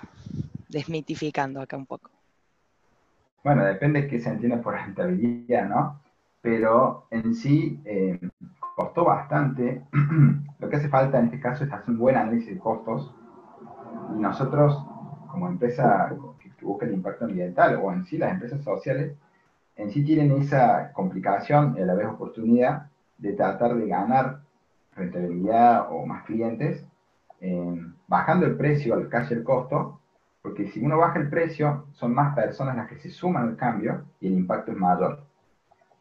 Desmitificando 0.68 1.60
acá 1.60 1.76
un 1.76 1.86
poco. 1.86 2.10
Bueno, 3.44 3.64
depende 3.64 4.02
de 4.02 4.08
qué 4.08 4.18
se 4.18 4.28
entienda 4.28 4.60
por 4.60 4.74
rentabilidad, 4.74 5.68
¿no? 5.68 6.00
Pero 6.42 7.06
en 7.10 7.34
sí 7.34 7.80
eh, 7.84 8.18
costó 8.74 9.04
bastante. 9.04 9.82
Lo 10.58 10.68
que 10.68 10.76
hace 10.76 10.88
falta 10.88 11.18
en 11.18 11.26
este 11.26 11.40
caso 11.40 11.64
es 11.64 11.72
hacer 11.72 11.90
un 11.90 11.98
buen 11.98 12.16
análisis 12.16 12.54
de 12.54 12.58
costos. 12.58 13.14
Y 14.16 14.20
nosotros 14.20 14.84
como 15.36 15.48
empresa 15.48 16.14
que, 16.40 16.64
busca 16.64 16.86
el 16.86 16.94
impacto 16.94 17.26
ambiental 17.26 17.78
o 17.82 17.92
en 17.92 18.04
sí 18.06 18.16
las 18.16 18.32
empresas 18.32 18.62
sociales, 18.64 19.14
en 19.76 19.90
sí 19.90 20.02
tienen 20.02 20.32
esa 20.40 20.92
complicación 20.92 21.76
y 21.76 21.82
a 21.82 21.86
la 21.86 21.94
vez 21.94 22.06
oportunidad 22.06 22.86
de 23.18 23.34
tratar 23.34 23.76
de 23.76 23.86
ganar 23.86 24.40
rentabilidad 24.96 25.86
o 25.90 26.06
más 26.06 26.24
clientes 26.24 26.84
eh, 27.40 27.86
bajando 28.06 28.46
el 28.46 28.56
precio 28.56 28.94
al 28.94 29.08
casi 29.08 29.34
el 29.34 29.44
costo, 29.44 30.00
porque 30.42 30.68
si 30.68 30.84
uno 30.84 30.98
baja 30.98 31.18
el 31.18 31.28
precio, 31.28 31.86
son 31.92 32.14
más 32.14 32.34
personas 32.34 32.76
las 32.76 32.88
que 32.88 32.96
se 32.96 33.10
suman 33.10 33.48
al 33.48 33.56
cambio 33.56 34.04
y 34.20 34.28
el 34.28 34.34
impacto 34.34 34.72
es 34.72 34.78
mayor. 34.78 35.24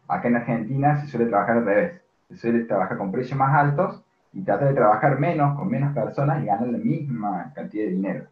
Acá 0.08 0.28
en 0.28 0.36
Argentina 0.38 0.98
se 0.98 1.08
suele 1.08 1.26
trabajar 1.26 1.58
al 1.58 1.66
revés, 1.66 2.02
se 2.30 2.36
suele 2.36 2.64
trabajar 2.66 2.98
con 2.98 3.12
precios 3.12 3.38
más 3.38 3.54
altos 3.56 4.04
y 4.34 4.42
trata 4.44 4.66
de 4.66 4.74
trabajar 4.74 5.20
menos 5.20 5.58
con 5.58 5.68
menos 5.68 5.94
personas 5.94 6.42
y 6.44 6.46
ganar 6.46 6.68
la 6.68 6.78
misma 6.78 7.52
cantidad 7.54 7.86
de 7.86 7.92
dinero. 7.92 8.26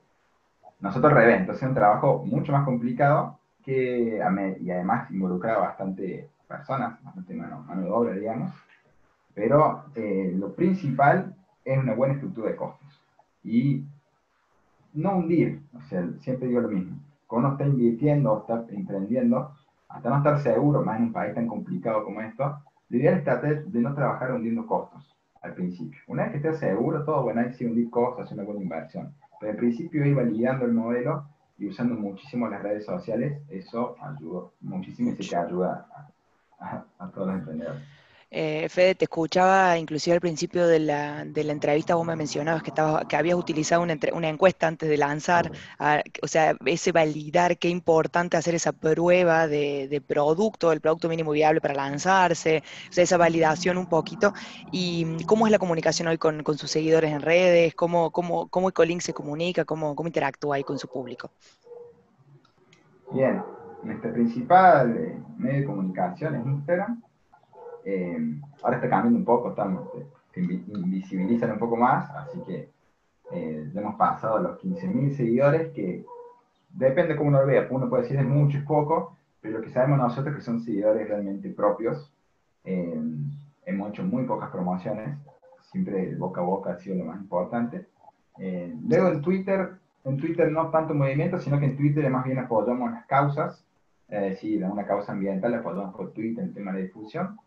Nosotros 0.79 1.13
revés, 1.13 1.39
entonces 1.39 1.63
es 1.63 1.69
un 1.69 1.75
trabajo 1.75 2.23
mucho 2.25 2.51
más 2.51 2.65
complicado 2.65 3.39
que, 3.63 4.19
y 4.59 4.71
además 4.71 5.09
involucra 5.09 5.57
bastante 5.57 6.29
personas, 6.47 7.01
bastante 7.03 7.33
mano, 7.33 7.65
de 7.75 7.89
obra, 7.89 8.13
digamos. 8.13 8.51
Pero 9.35 9.85
eh, 9.95 10.33
lo 10.35 10.53
principal 10.53 11.35
es 11.65 11.77
una 11.77 11.93
buena 11.93 12.13
estructura 12.13 12.49
de 12.49 12.55
costos. 12.55 13.01
Y 13.43 13.83
no 14.93 15.17
hundir, 15.17 15.61
o 15.75 15.81
sea, 15.81 16.07
siempre 16.19 16.47
digo 16.47 16.61
lo 16.61 16.69
mismo. 16.69 16.97
Cuando 17.27 17.49
uno 17.49 17.57
está 17.57 17.65
invirtiendo 17.65 18.31
o 18.31 18.39
está 18.41 18.65
emprendiendo, 18.73 19.51
hasta 19.89 20.09
no 20.09 20.17
estar 20.17 20.39
seguro, 20.39 20.83
más 20.83 20.97
en 20.97 21.05
un 21.05 21.13
país 21.13 21.33
tan 21.33 21.47
complicado 21.47 22.03
como 22.03 22.21
esto, 22.21 22.59
lo 22.89 22.97
ideal 22.97 23.15
es 23.15 23.23
tratar 23.23 23.65
de 23.65 23.79
no 23.81 23.93
trabajar 23.93 24.31
hundiendo 24.33 24.67
costos 24.67 25.15
al 25.41 25.53
principio. 25.55 25.99
Una 26.07 26.23
vez 26.23 26.31
que 26.31 26.37
estés 26.37 26.59
seguro, 26.59 27.03
todo 27.03 27.23
bueno, 27.23 27.41
hay 27.41 27.51
que 27.51 27.65
hundir 27.65 27.89
costos, 27.89 28.25
hacer 28.25 28.37
una 28.37 28.45
buena 28.45 28.61
inversión. 28.61 29.13
Pero 29.39 29.51
al 29.51 29.57
principio 29.57 30.05
iba 30.05 30.23
validando 30.23 30.65
el 30.65 30.73
modelo 30.73 31.25
y 31.57 31.67
usando 31.67 31.95
muchísimo 31.95 32.47
las 32.47 32.61
redes 32.61 32.85
sociales, 32.85 33.41
eso 33.49 33.95
ayudó 34.01 34.53
muchísimo 34.61 35.11
y 35.11 35.15
se 35.15 35.29
que 35.29 35.35
ayuda 35.35 35.87
a 36.59 37.09
todos 37.09 37.27
los 37.27 37.37
emprendedores. 37.37 37.83
Eh, 38.35 38.67
Fede, 38.67 38.95
te 38.95 39.05
escuchaba 39.05 39.77
inclusive 39.77 40.15
al 40.15 40.19
principio 40.19 40.65
de 40.65 40.79
la, 40.79 41.23
de 41.23 41.43
la 41.43 41.51
entrevista, 41.51 41.93
vos 41.93 42.03
me 42.03 42.15
mencionabas 42.15 42.63
que, 42.63 42.71
estaba, 42.71 43.07
que 43.07 43.15
habías 43.15 43.37
utilizado 43.37 43.83
una, 43.83 43.95
una 44.11 44.27
encuesta 44.27 44.65
antes 44.65 44.89
de 44.89 44.97
lanzar, 44.97 45.51
o 46.19 46.27
sea, 46.27 46.57
ese 46.65 46.91
validar, 46.91 47.59
qué 47.59 47.69
importante 47.69 48.35
hacer 48.35 48.55
esa 48.55 48.71
prueba 48.71 49.47
de, 49.47 49.87
de, 49.87 50.01
producto, 50.01 50.71
el 50.71 50.81
producto 50.81 51.09
mínimo 51.09 51.29
viable 51.29 51.61
para 51.61 51.75
lanzarse, 51.75 52.63
o 52.89 52.93
sea, 52.93 53.03
esa 53.03 53.17
validación 53.17 53.77
un 53.77 53.85
poquito. 53.85 54.33
¿Y 54.71 55.23
cómo 55.25 55.45
es 55.45 55.51
la 55.51 55.59
comunicación 55.59 56.07
hoy 56.07 56.17
con, 56.17 56.41
con 56.41 56.57
sus 56.57 56.71
seguidores 56.71 57.11
en 57.11 57.21
redes? 57.21 57.75
¿Cómo, 57.75 58.09
cómo, 58.09 58.47
cómo 58.47 58.69
Ecolink 58.69 59.01
se 59.01 59.13
comunica? 59.13 59.63
¿Cómo, 59.63 59.95
cómo 59.95 60.07
interactúa 60.07 60.55
ahí 60.55 60.63
con 60.63 60.79
su 60.79 60.87
público? 60.87 61.29
Bien, 63.11 63.43
nuestro 63.83 64.11
principal 64.11 64.97
eh, 64.97 65.21
medio 65.37 65.59
de 65.59 65.65
comunicación 65.67 66.35
es 66.35 66.45
Instagram 66.47 66.99
Eh, 67.85 68.39
ahora 68.61 68.77
está 68.77 68.89
cambiando 68.89 69.19
un 69.19 69.25
poco, 69.25 69.49
estamos, 69.49 69.89
te, 70.31 70.41
invisibilizan 70.41 71.51
un 71.51 71.59
poco 71.59 71.75
más, 71.75 72.09
así 72.11 72.39
que 72.45 72.69
eh, 73.31 73.71
hemos 73.73 73.95
pasado 73.95 74.37
a 74.37 74.41
los 74.41 74.59
15.000 74.61 75.11
seguidores, 75.15 75.71
que 75.73 76.05
depende 76.73 77.15
cómo 77.15 77.29
uno 77.29 77.41
lo 77.41 77.47
vea, 77.47 77.67
uno 77.69 77.89
puede 77.89 78.03
decir 78.03 78.17
es 78.17 78.25
mucho, 78.25 78.57
es 78.57 78.63
poco, 78.63 79.17
pero 79.41 79.57
lo 79.59 79.63
que 79.63 79.69
sabemos 79.69 79.97
nosotros 79.99 80.35
que 80.35 80.41
son 80.41 80.61
seguidores 80.61 81.07
realmente 81.07 81.49
propios, 81.49 82.11
eh, 82.63 83.01
hemos 83.65 83.89
hecho 83.89 84.03
muy 84.03 84.23
pocas 84.25 84.49
promociones, 84.49 85.17
siempre 85.71 86.09
el 86.09 86.17
boca 86.17 86.41
a 86.41 86.43
boca 86.43 86.71
ha 86.71 86.77
sido 86.77 86.97
lo 86.97 87.05
más 87.05 87.19
importante. 87.19 87.87
Eh, 88.39 88.73
luego 88.87 89.09
en 89.09 89.21
Twitter, 89.21 89.73
en 90.05 90.17
Twitter 90.17 90.51
no 90.51 90.69
tanto 90.69 90.93
movimiento, 90.93 91.39
sino 91.39 91.59
que 91.59 91.65
en 91.65 91.77
Twitter 91.77 92.09
más 92.09 92.25
bien 92.25 92.39
apoyamos 92.39 92.91
las 92.91 93.05
causas, 93.05 93.65
es 94.07 94.21
decir, 94.21 94.63
una 94.63 94.85
causa 94.85 95.11
ambiental 95.11 95.53
apoyamos 95.53 95.95
por 95.95 96.11
Twitter 96.11 96.43
en 96.43 96.53
tema 96.53 96.73
de 96.73 96.83
difusión. 96.83 97.37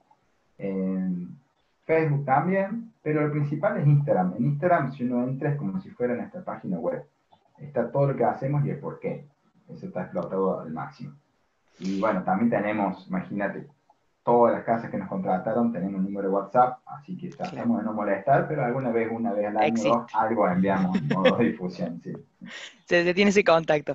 En 0.58 1.38
Facebook 1.84 2.24
también, 2.24 2.92
pero 3.02 3.26
lo 3.26 3.32
principal 3.32 3.78
es 3.78 3.86
Instagram. 3.86 4.34
En 4.36 4.44
Instagram, 4.46 4.92
si 4.92 5.04
uno 5.04 5.24
entra, 5.24 5.50
es 5.50 5.56
como 5.56 5.80
si 5.80 5.90
fuera 5.90 6.14
nuestra 6.14 6.42
página 6.42 6.78
web. 6.78 7.04
Está 7.58 7.90
todo 7.90 8.08
lo 8.08 8.16
que 8.16 8.24
hacemos 8.24 8.64
y 8.64 8.70
el 8.70 8.78
por 8.78 8.98
qué. 8.98 9.26
Eso 9.68 9.86
está 9.86 10.02
explotado 10.02 10.60
al 10.60 10.72
máximo. 10.72 11.14
Y 11.78 12.00
bueno, 12.00 12.22
también 12.22 12.50
tenemos, 12.50 13.06
imagínate, 13.08 13.66
todas 14.26 14.54
las 14.54 14.64
casas 14.64 14.90
que 14.90 14.98
nos 14.98 15.08
contrataron 15.08 15.72
tenemos 15.72 16.00
un 16.00 16.04
número 16.06 16.28
de 16.28 16.34
WhatsApp, 16.34 16.80
así 16.84 17.16
que 17.16 17.28
tratamos 17.28 17.78
de 17.78 17.84
no 17.84 17.92
molestar, 17.92 18.48
pero 18.48 18.64
alguna 18.64 18.90
vez, 18.90 19.08
una 19.08 19.32
vez 19.32 19.46
al 19.46 19.56
año, 19.56 20.04
algo 20.12 20.48
enviamos 20.48 20.98
en 20.98 21.06
modo 21.06 21.36
de 21.36 21.44
difusión. 21.44 22.00
Sí. 22.02 22.12
Se, 22.86 23.14
tiene 23.14 23.30
ese 23.30 23.44
contacto. 23.44 23.94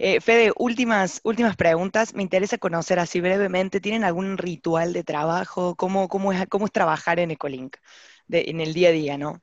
Eh, 0.00 0.20
Fede, 0.20 0.52
últimas, 0.58 1.20
últimas 1.22 1.54
preguntas. 1.54 2.12
Me 2.12 2.24
interesa 2.24 2.58
conocer 2.58 2.98
así 2.98 3.20
brevemente, 3.20 3.80
¿tienen 3.80 4.02
algún 4.02 4.36
ritual 4.36 4.92
de 4.92 5.04
trabajo? 5.04 5.76
¿Cómo, 5.76 6.08
cómo, 6.08 6.32
es, 6.32 6.44
cómo 6.48 6.64
es 6.66 6.72
trabajar 6.72 7.20
en 7.20 7.30
Ecolink 7.30 7.76
en 8.30 8.60
el 8.60 8.74
día 8.74 8.88
a 8.88 8.92
día, 8.92 9.16
no? 9.16 9.38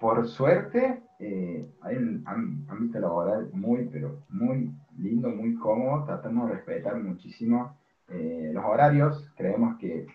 Por 0.00 0.26
suerte, 0.28 1.02
eh, 1.18 1.68
hay 1.82 1.96
un 1.96 2.24
ámbito 2.70 3.00
laboral 3.00 3.50
muy, 3.52 3.86
pero 3.92 4.22
muy 4.30 4.70
lindo, 4.96 5.28
muy 5.28 5.56
cómodo. 5.56 6.06
Tratamos 6.06 6.48
de 6.48 6.54
respetar 6.54 6.96
muchísimo 6.96 7.83
eh, 8.08 8.50
los 8.52 8.64
horarios, 8.64 9.30
creemos 9.36 9.78
que, 9.78 10.06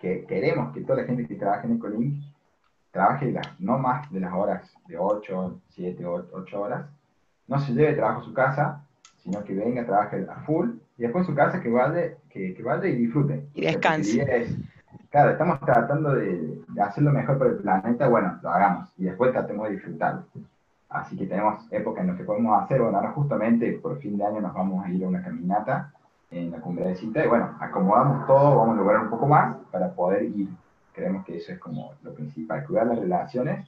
que, 0.00 0.24
queremos 0.26 0.72
que 0.72 0.82
toda 0.82 1.00
la 1.00 1.06
gente 1.06 1.26
que 1.26 1.34
trabaje 1.34 1.66
en 1.66 1.76
Ecolink 1.76 2.22
trabaje 2.90 3.32
las, 3.32 3.58
no 3.58 3.78
más 3.78 4.10
de 4.12 4.20
las 4.20 4.32
horas 4.32 4.70
de 4.86 4.98
8, 4.98 5.60
7, 5.70 6.06
8 6.06 6.60
horas, 6.60 6.86
no 7.48 7.58
se 7.58 7.72
lleve 7.72 7.94
trabajo 7.94 8.20
a 8.20 8.24
su 8.24 8.34
casa, 8.34 8.84
sino 9.16 9.42
que 9.44 9.54
venga, 9.54 9.84
trabaje 9.84 10.26
a 10.28 10.40
full, 10.42 10.70
y 10.98 11.02
después 11.02 11.22
en 11.22 11.30
su 11.30 11.34
casa 11.34 11.60
que 11.60 11.70
vaya, 11.70 12.14
que, 12.28 12.54
que 12.54 12.62
vaya 12.62 12.86
y 12.86 12.96
disfrute. 12.96 13.46
Y 13.54 13.62
descanse. 13.62 14.56
claro, 15.10 15.30
estamos 15.30 15.58
tratando 15.60 16.14
de, 16.14 16.62
de 16.68 16.82
hacer 16.82 17.02
lo 17.02 17.12
mejor 17.12 17.38
para 17.38 17.50
el 17.50 17.56
planeta, 17.56 18.08
bueno, 18.08 18.38
lo 18.42 18.50
hagamos, 18.50 18.92
y 18.98 19.04
después 19.04 19.32
tratemos 19.32 19.68
de 19.68 19.74
disfrutarlo. 19.74 20.24
Así 20.90 21.16
que 21.16 21.26
tenemos 21.26 21.66
épocas 21.72 22.02
en 22.02 22.08
las 22.08 22.18
que 22.18 22.24
podemos 22.24 22.62
hacer, 22.62 22.82
bueno, 22.82 22.98
ahora 22.98 23.12
justamente 23.12 23.72
por 23.80 23.98
fin 23.98 24.18
de 24.18 24.26
año 24.26 24.42
nos 24.42 24.52
vamos 24.52 24.84
a 24.84 24.90
ir 24.90 25.02
a 25.02 25.08
una 25.08 25.22
caminata 25.22 25.94
en 26.32 26.50
la 26.50 26.60
cumbre 26.60 26.88
de 26.88 26.96
cinta, 26.96 27.24
y 27.24 27.28
bueno, 27.28 27.56
acomodamos 27.60 28.26
todo, 28.26 28.56
vamos 28.56 28.74
a 28.74 28.80
lograr 28.80 29.02
un 29.02 29.10
poco 29.10 29.26
más 29.26 29.56
para 29.70 29.92
poder 29.92 30.24
ir. 30.24 30.48
Creemos 30.92 31.24
que 31.24 31.36
eso 31.36 31.52
es 31.52 31.58
como 31.58 31.92
lo 32.02 32.14
principal, 32.14 32.64
cuidar 32.66 32.86
las 32.86 32.98
relaciones 32.98 33.66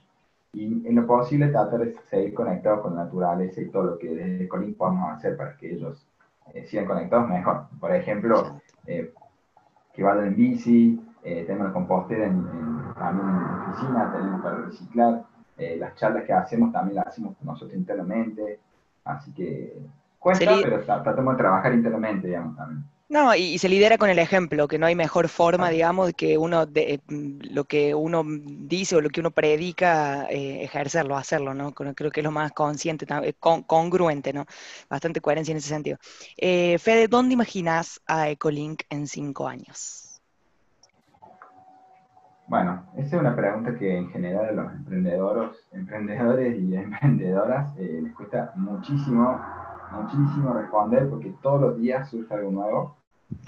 y 0.52 0.86
en 0.86 0.94
lo 0.94 1.06
posible 1.06 1.48
tratar 1.48 1.80
de 1.80 1.94
seguir 2.08 2.32
conectados 2.32 2.80
con 2.80 2.94
la 2.94 3.04
naturaleza 3.04 3.60
y 3.60 3.68
todo 3.70 3.82
lo 3.84 3.98
que 3.98 4.14
desde 4.14 4.48
Colín 4.48 4.74
podamos 4.74 5.10
hacer 5.12 5.36
para 5.36 5.56
que 5.56 5.74
ellos 5.74 6.06
eh, 6.54 6.64
sigan 6.64 6.86
conectados 6.86 7.28
mejor. 7.28 7.66
Por 7.80 7.94
ejemplo, 7.94 8.60
eh, 8.86 9.12
que 9.92 10.02
vayan 10.02 10.28
en 10.28 10.36
bici, 10.36 11.00
eh, 11.22 11.44
tenemos 11.46 11.68
la 11.68 11.72
compostera 11.72 12.26
también 12.26 13.28
en 13.28 13.34
la 13.36 13.66
oficina, 13.68 14.12
tenemos 14.12 14.42
para 14.42 14.56
reciclar, 14.56 15.24
las 15.56 15.94
charlas 15.94 16.24
que 16.24 16.32
hacemos 16.32 16.72
también 16.72 16.96
las 16.96 17.06
hacemos 17.06 17.36
nosotros 17.42 17.76
internamente, 17.76 18.58
así 19.04 19.32
que 19.32 19.78
Cuesta, 20.24 20.56
pero 20.62 20.82
tratamos 20.82 21.34
de 21.34 21.38
trabajar 21.38 21.74
internamente, 21.74 22.28
digamos, 22.28 22.56
también. 22.56 22.82
No, 23.10 23.34
y, 23.34 23.58
se 23.58 23.68
lidera 23.68 23.98
con 23.98 24.08
el 24.08 24.18
ejemplo, 24.18 24.66
que 24.66 24.78
no 24.78 24.86
hay 24.86 24.94
mejor 24.94 25.28
forma, 25.28 25.68
digamos, 25.68 26.14
que 26.14 26.38
uno, 26.38 26.64
de, 26.64 27.02
lo 27.52 27.64
que 27.64 27.94
uno 27.94 28.24
dice 28.24 28.96
o 28.96 29.02
lo 29.02 29.10
que 29.10 29.20
uno 29.20 29.32
predica, 29.32 30.26
eh, 30.30 30.64
ejercerlo, 30.64 31.14
hacerlo, 31.14 31.52
¿no? 31.52 31.72
Creo 31.72 32.10
que 32.10 32.20
es 32.20 32.24
lo 32.24 32.30
más 32.30 32.52
consciente, 32.52 33.04
eh, 33.22 33.34
congruente, 33.38 34.32
¿no? 34.32 34.46
Bastante 34.88 35.20
coherencia 35.20 35.52
en 35.52 35.58
ese 35.58 35.68
sentido. 35.68 35.98
Eh, 36.38 36.78
Fede, 36.78 37.06
¿dónde 37.06 37.34
imaginas 37.34 38.00
a 38.06 38.30
Ecolink 38.30 38.84
en 38.88 39.06
cinco 39.06 39.46
años? 39.46 40.22
Bueno, 42.46 42.86
esa 42.96 43.16
es 43.16 43.20
una 43.20 43.36
pregunta 43.36 43.76
que 43.78 43.94
en 43.94 44.08
general 44.08 44.46
a 44.46 44.52
los 44.52 44.72
emprendedores, 44.72 45.50
emprendedores 45.72 46.58
y 46.58 46.74
emprendedoras 46.74 47.76
les 47.76 48.14
cuesta 48.14 48.52
muchísimo 48.56 49.38
muchísimo 49.94 50.52
responder 50.52 51.08
porque 51.08 51.34
todos 51.42 51.60
los 51.60 51.76
días 51.78 52.08
surge 52.08 52.34
algo 52.34 52.50
nuevo. 52.50 52.96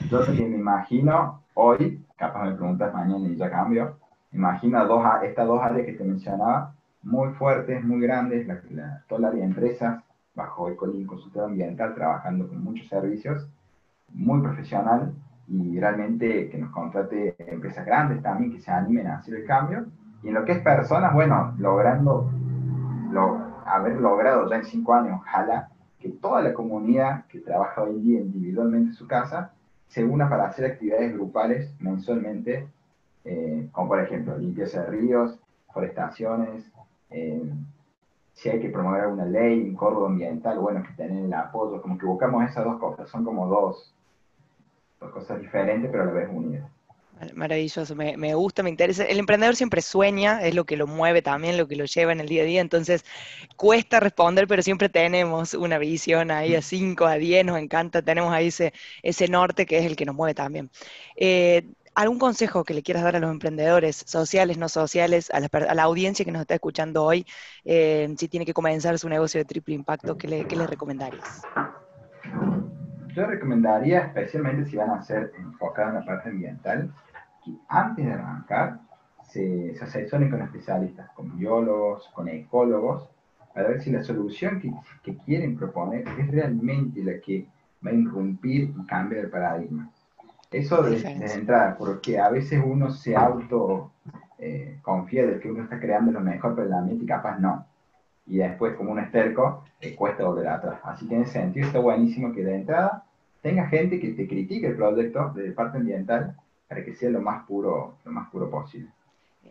Yo 0.09 0.23
sé 0.23 0.35
que 0.35 0.47
me 0.47 0.57
imagino 0.57 1.43
hoy, 1.55 2.05
capaz 2.17 2.45
me 2.45 2.53
preguntas 2.53 2.93
mañana 2.93 3.29
y 3.29 3.37
ya 3.37 3.51
cambio, 3.51 3.97
imagino 4.33 4.85
dos, 4.87 5.05
estas 5.23 5.47
dos 5.47 5.63
áreas 5.63 5.87
que 5.87 5.93
te 5.93 6.05
mencionaba, 6.05 6.75
muy 7.03 7.33
fuertes, 7.35 7.85
muy 7.85 8.01
grandes, 8.01 8.47
la, 8.47 8.61
la, 9.09 9.31
empresas, 9.33 10.03
bajo 10.35 10.69
Ecolin 10.69 11.07
Consultor 11.07 11.45
Ambiental, 11.45 11.95
trabajando 11.95 12.49
con 12.49 12.63
muchos 12.63 12.89
servicios, 12.89 13.49
muy 14.13 14.41
profesional 14.41 15.15
y 15.49 15.79
realmente 15.79 16.49
que 16.49 16.59
nos 16.59 16.71
contrate 16.71 17.37
empresas 17.39 17.87
grandes 17.87 18.23
también 18.23 18.53
que 18.53 18.61
se 18.61 18.71
animen 18.71 19.07
a 19.07 19.19
hacer 19.19 19.35
el 19.35 19.47
cambio. 19.47 19.87
Y 20.23 20.29
en 20.29 20.35
lo 20.35 20.45
que 20.45 20.53
es 20.53 20.59
personas, 20.61 21.15
bueno, 21.15 21.55
logrando, 21.59 22.31
lo, 23.11 23.39
haber 23.65 24.01
logrado 24.01 24.49
ya 24.51 24.57
en 24.57 24.65
cinco 24.65 24.95
años, 24.95 25.21
ojalá, 25.21 25.69
que 25.99 26.09
toda 26.11 26.43
la 26.43 26.55
comunidad 26.55 27.27
que 27.27 27.41
trabaja 27.41 27.83
hoy 27.83 27.91
en 27.91 28.03
día 28.03 28.21
individualmente 28.21 28.91
en 28.91 28.95
su 28.95 29.07
casa 29.07 29.53
se 29.89 30.05
una 30.05 30.29
para 30.29 30.47
hacer 30.47 30.67
actividades 30.67 31.15
grupales 31.15 31.75
mensualmente, 31.81 32.69
eh, 33.25 33.69
como 33.73 33.89
por 33.89 34.01
ejemplo 34.01 34.37
limpieza 34.37 34.83
de 34.83 34.91
ríos, 34.91 35.39
forestaciones, 35.73 36.65
eh, 37.11 37.51
si 38.35 38.51
hay 38.51 38.61
que 38.61 38.69
promover 38.69 39.03
alguna 39.03 39.25
ley, 39.25 39.63
un 39.63 39.75
código 39.75 40.07
ambiental, 40.07 40.59
bueno, 40.59 40.83
que 40.83 40.93
tener 40.93 41.25
el 41.25 41.33
apoyo, 41.33 41.81
como 41.81 41.97
que 41.97 42.05
buscamos 42.05 42.45
esas 42.45 42.65
dos 42.65 42.79
cosas, 42.79 43.09
son 43.09 43.25
como 43.25 43.47
dos 43.47 43.95
cosas 44.99 45.41
diferentes 45.41 45.91
pero 45.91 46.03
a 46.03 46.07
la 46.07 46.13
vez 46.13 46.29
unidas. 46.31 46.76
Maravilloso, 47.35 47.95
me, 47.97 48.17
me, 48.19 48.35
gusta, 48.35 48.63
me 48.63 48.69
interesa. 48.69 49.05
El 49.05 49.19
emprendedor 49.19 49.57
siempre 49.57 49.81
sueña, 49.81 50.43
es 50.43 50.55
lo 50.55 50.67
que 50.67 50.77
lo 50.77 50.87
mueve 50.87 51.23
también, 51.23 51.57
lo 51.57 51.67
que 51.67 51.75
lo 51.75 51.87
lleva 51.87 52.13
en 52.13 52.21
el 52.21 52.29
día 52.29 52.43
a 52.43 52.47
día, 52.47 52.61
entonces 52.61 53.07
cuesta 53.57 54.01
responder, 54.01 54.47
pero 54.47 54.63
siempre 54.63 54.91
tenemos 54.91 55.55
una 55.55 55.79
visión 55.79 56.31
ahí 56.31 56.55
a 56.55 56.61
5, 56.61 57.07
a 57.07 57.15
10, 57.15 57.47
nos 57.47 57.59
encanta, 57.59 58.03
tenemos 58.03 58.35
ahí 58.35 58.49
ese, 58.49 58.75
ese 59.03 59.29
norte 59.29 59.65
que 59.65 59.79
es 59.79 59.87
el 59.87 59.97
que 59.97 60.05
nos 60.05 60.15
mueve 60.15 60.35
también. 60.35 60.71
Eh, 61.17 61.67
¿Algún 61.95 62.19
consejo 62.19 62.65
que 62.65 62.75
le 62.75 62.83
quieras 62.83 63.03
dar 63.03 63.17
a 63.17 63.21
los 63.21 63.31
emprendedores, 63.31 63.97
sociales, 64.07 64.59
no 64.59 64.69
sociales, 64.69 65.31
a 65.31 65.41
la, 65.41 65.83
audiencia 65.83 66.27
que 66.27 66.31
nos 66.33 66.43
está 66.43 66.53
escuchando 66.53 67.03
hoy, 67.03 67.25
eh, 67.65 68.15
si 68.19 68.29
tiene 68.29 68.45
que 68.45 68.53
comenzar 68.53 68.99
su 68.99 69.09
negocio 69.09 69.41
de 69.41 69.47
triple 69.47 69.75
impacto, 69.75 70.19
¿qué 70.19 70.29
le, 70.29 70.47
qué 70.47 70.57
le 70.57 70.67
recomendarías? 70.67 71.43
Yo 73.15 73.25
recomendaría, 73.25 74.01
especialmente 74.01 74.69
si 74.69 74.77
van 74.77 74.91
a 74.91 75.03
ser 75.03 75.33
enfocados 75.39 75.95
en 75.95 76.01
la 76.01 76.05
parte 76.05 76.29
ambiental, 76.29 76.93
antes 77.69 78.05
de 78.05 78.13
arrancar 78.13 78.81
se, 79.29 79.75
se 79.75 79.85
asesoren 79.85 80.31
con 80.31 80.43
especialistas, 80.43 81.11
con 81.11 81.37
biólogos, 81.37 82.09
con 82.15 82.29
ecólogos, 82.29 83.09
para 83.55 83.69
ver 83.69 83.83
si 83.83 83.91
la 83.91 84.03
solución 84.03 84.61
que, 84.61 84.73
que, 85.03 85.17
quieren 85.25 85.57
proponer 85.57 86.07
es 86.19 86.31
realmente 86.31 87.03
la 87.03 87.19
que 87.21 87.47
va 87.85 87.91
a 87.91 87.95
irrumpir 87.95 88.75
y 88.79 88.87
cambiar 88.87 89.25
el 89.25 89.31
paradigma. 89.31 89.91
Eso 90.51 90.83
desde, 90.83 91.11
entrada, 91.35 91.77
porque 91.77 92.19
a 92.19 92.29
veces 92.29 92.63
uno 92.65 92.91
se 92.91 93.17
auto 93.17 93.93
eh, 94.39 94.79
confía 94.83 95.27
de 95.27 95.41
que 95.41 95.51
uno 95.51 95.65
está 95.65 95.81
creando 95.81 96.13
lo 96.13 96.21
mejor 96.21 96.55
para 96.55 96.67
el 96.67 96.73
ambiente 96.75 97.05
y 97.05 97.07
capaz 97.07 97.39
no. 97.39 97.67
Y 98.27 98.39
después, 98.39 98.75
como 98.77 98.93
un 98.93 98.99
esterco, 98.99 99.65
eh, 99.81 99.95
cuesta 99.95 100.25
volver 100.25 100.49
atrás. 100.49 100.79
Así 100.85 101.09
que 101.09 101.15
en 101.15 101.23
ese 101.23 101.33
sentido 101.33 101.67
está 101.67 101.79
buenísimo 101.79 102.33
que 102.33 102.45
de 102.45 102.57
entrada 102.57 103.05
tenga 103.41 103.69
gente 103.69 104.01
que 104.01 104.13
te 104.13 104.27
critique 104.27 104.67
el 104.67 104.77
proyecto 104.77 105.31
de 105.31 105.53
parte 105.53 105.79
ambiental 105.79 106.37
para 106.69 106.85
que 106.85 106.95
sea 106.95 107.11
lo 107.11 107.21
más 107.21 107.47
puro, 107.47 107.99
lo 108.05 108.13
más 108.13 108.31
puro 108.31 108.51
posible. 108.51 108.91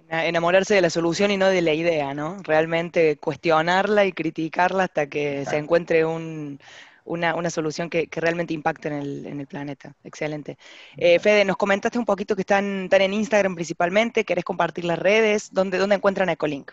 Enamorarse 0.09 0.75
de 0.75 0.81
la 0.81 0.89
solución 0.89 1.31
y 1.31 1.37
no 1.37 1.47
de 1.47 1.61
la 1.61 1.73
idea, 1.73 2.13
¿no? 2.13 2.37
Realmente 2.43 3.17
cuestionarla 3.17 4.05
y 4.05 4.11
criticarla 4.11 4.83
hasta 4.83 5.07
que 5.07 5.45
se 5.45 5.57
encuentre 5.57 6.05
una, 6.05 7.49
solución 7.49 7.89
que, 7.89 8.07
realmente 8.11 8.53
impacte 8.53 8.89
en 8.89 9.39
el, 9.39 9.47
planeta. 9.47 9.93
Excelente. 10.03 10.57
Eh, 10.97 11.17
Fede, 11.19 11.45
nos 11.45 11.57
comentaste 11.57 11.97
un 11.97 12.05
poquito 12.05 12.35
que 12.35 12.41
están, 12.41 12.83
están, 12.83 13.01
en 13.01 13.13
Instagram 13.13 13.55
principalmente, 13.55 14.25
¿querés 14.25 14.43
compartir 14.43 14.85
las 14.85 14.99
redes? 14.99 15.51
¿Dónde, 15.51 15.77
dónde 15.77 15.95
encuentran 15.95 16.29
Ecolink? 16.29 16.71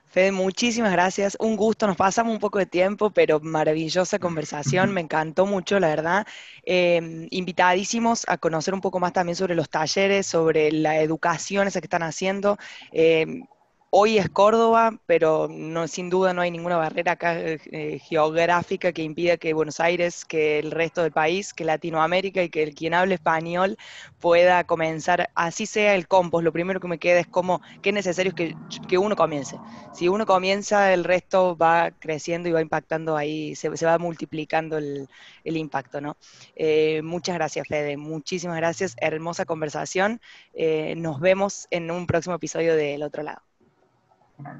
Fede, 0.09 0.33
muchísimas 0.33 0.91
gracias. 0.91 1.37
Un 1.39 1.57
gusto, 1.57 1.87
nos 1.87 1.97
pasamos 1.97 2.33
un 2.33 2.41
poco 2.41 2.59
de 2.59 2.67
tiempo, 2.67 3.11
pero 3.11 3.39
maravillosa 3.39 4.19
conversación, 4.19 4.93
me 4.93 5.03
encantó 5.03 5.47
mucho, 5.47 5.79
la 5.79 5.87
verdad. 5.87 6.27
Em, 6.65 7.29
invitadísimos 7.31 8.29
a 8.29 8.37
conocer 8.37 8.75
un 8.75 8.81
poco 8.81 8.99
más 8.99 9.13
también 9.13 9.37
sobre 9.37 9.55
los 9.55 9.71
talleres, 9.71 10.27
sobre 10.27 10.73
la 10.73 11.01
educación 11.01 11.69
esa 11.69 11.81
que 11.81 11.87
están 11.87 12.03
haciendo. 12.03 12.59
Em, 12.91 13.45
Hoy 13.93 14.19
es 14.19 14.29
Córdoba, 14.31 15.01
pero 15.07 15.49
no, 15.51 15.89
sin 15.89 16.11
duda 16.11 16.33
no 16.33 16.43
hay 16.43 16.53
ninguna 16.53 16.77
barrera 16.77 17.13
acá 17.13 17.37
eh, 17.41 17.99
geográfica 17.99 18.93
que 18.93 19.03
impida 19.03 19.37
que 19.37 19.53
Buenos 19.53 19.81
Aires, 19.81 20.25
que 20.25 20.61
el 20.61 20.71
resto 20.71 21.03
del 21.03 21.11
país, 21.11 21.53
que 21.53 21.65
Latinoamérica 21.65 22.41
y 22.41 22.51
que 22.51 22.63
el 22.63 22.77
quien 22.77 22.95
hable 22.95 23.17
español 23.17 23.77
pueda 24.21 24.63
comenzar, 24.63 25.31
así 25.35 25.67
sea 25.67 25.97
el 25.97 26.07
compost. 26.07 26.45
Lo 26.45 26.53
primero 26.53 26.79
que 26.79 26.87
me 26.87 26.99
queda 27.01 27.19
es 27.19 27.27
como 27.27 27.63
que 27.83 27.89
es 27.91 27.95
necesario 27.95 28.33
que, 28.33 28.55
que 28.89 28.97
uno 28.97 29.17
comience. 29.17 29.59
Si 29.93 30.07
uno 30.09 30.25
comienza, 30.25 30.93
el 30.95 31.03
resto 31.03 31.57
va 31.57 31.91
creciendo 31.91 32.49
y 32.49 32.53
va 32.53 32.61
impactando 32.63 33.17
ahí, 33.17 33.57
se, 33.57 33.69
va 33.71 33.99
multiplicando 33.99 34.79
el, 34.79 35.09
impacto, 35.45 36.01
¿no? 36.01 36.17
Eh, 36.55 37.03
muchas 37.03 37.35
gracias, 37.35 37.67
Fede. 37.67 37.97
Muchísimas 37.97 38.57
gracias. 38.57 38.95
Hermosa 39.01 39.45
conversación. 39.47 40.21
Eh, 40.55 40.95
nos 40.97 41.19
vemos 41.21 41.67
en 41.71 41.91
un 41.91 42.07
próximo 42.07 42.37
episodio 42.37 42.77
del 42.77 43.03
otro 43.03 43.25
lado. 43.25 43.50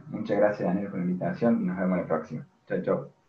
Muchas 0.09 0.39
gracias, 0.39 0.69
Daniel, 0.69 0.89
por 0.91 0.99
la 0.99 1.05
invitación 1.05 1.61
y 1.63 1.65
nos 1.65 1.77
vemos 1.79 1.99
la 1.99 2.07
próxima. 2.07 2.47
Chao, 2.67 2.83
chao. 2.83 3.20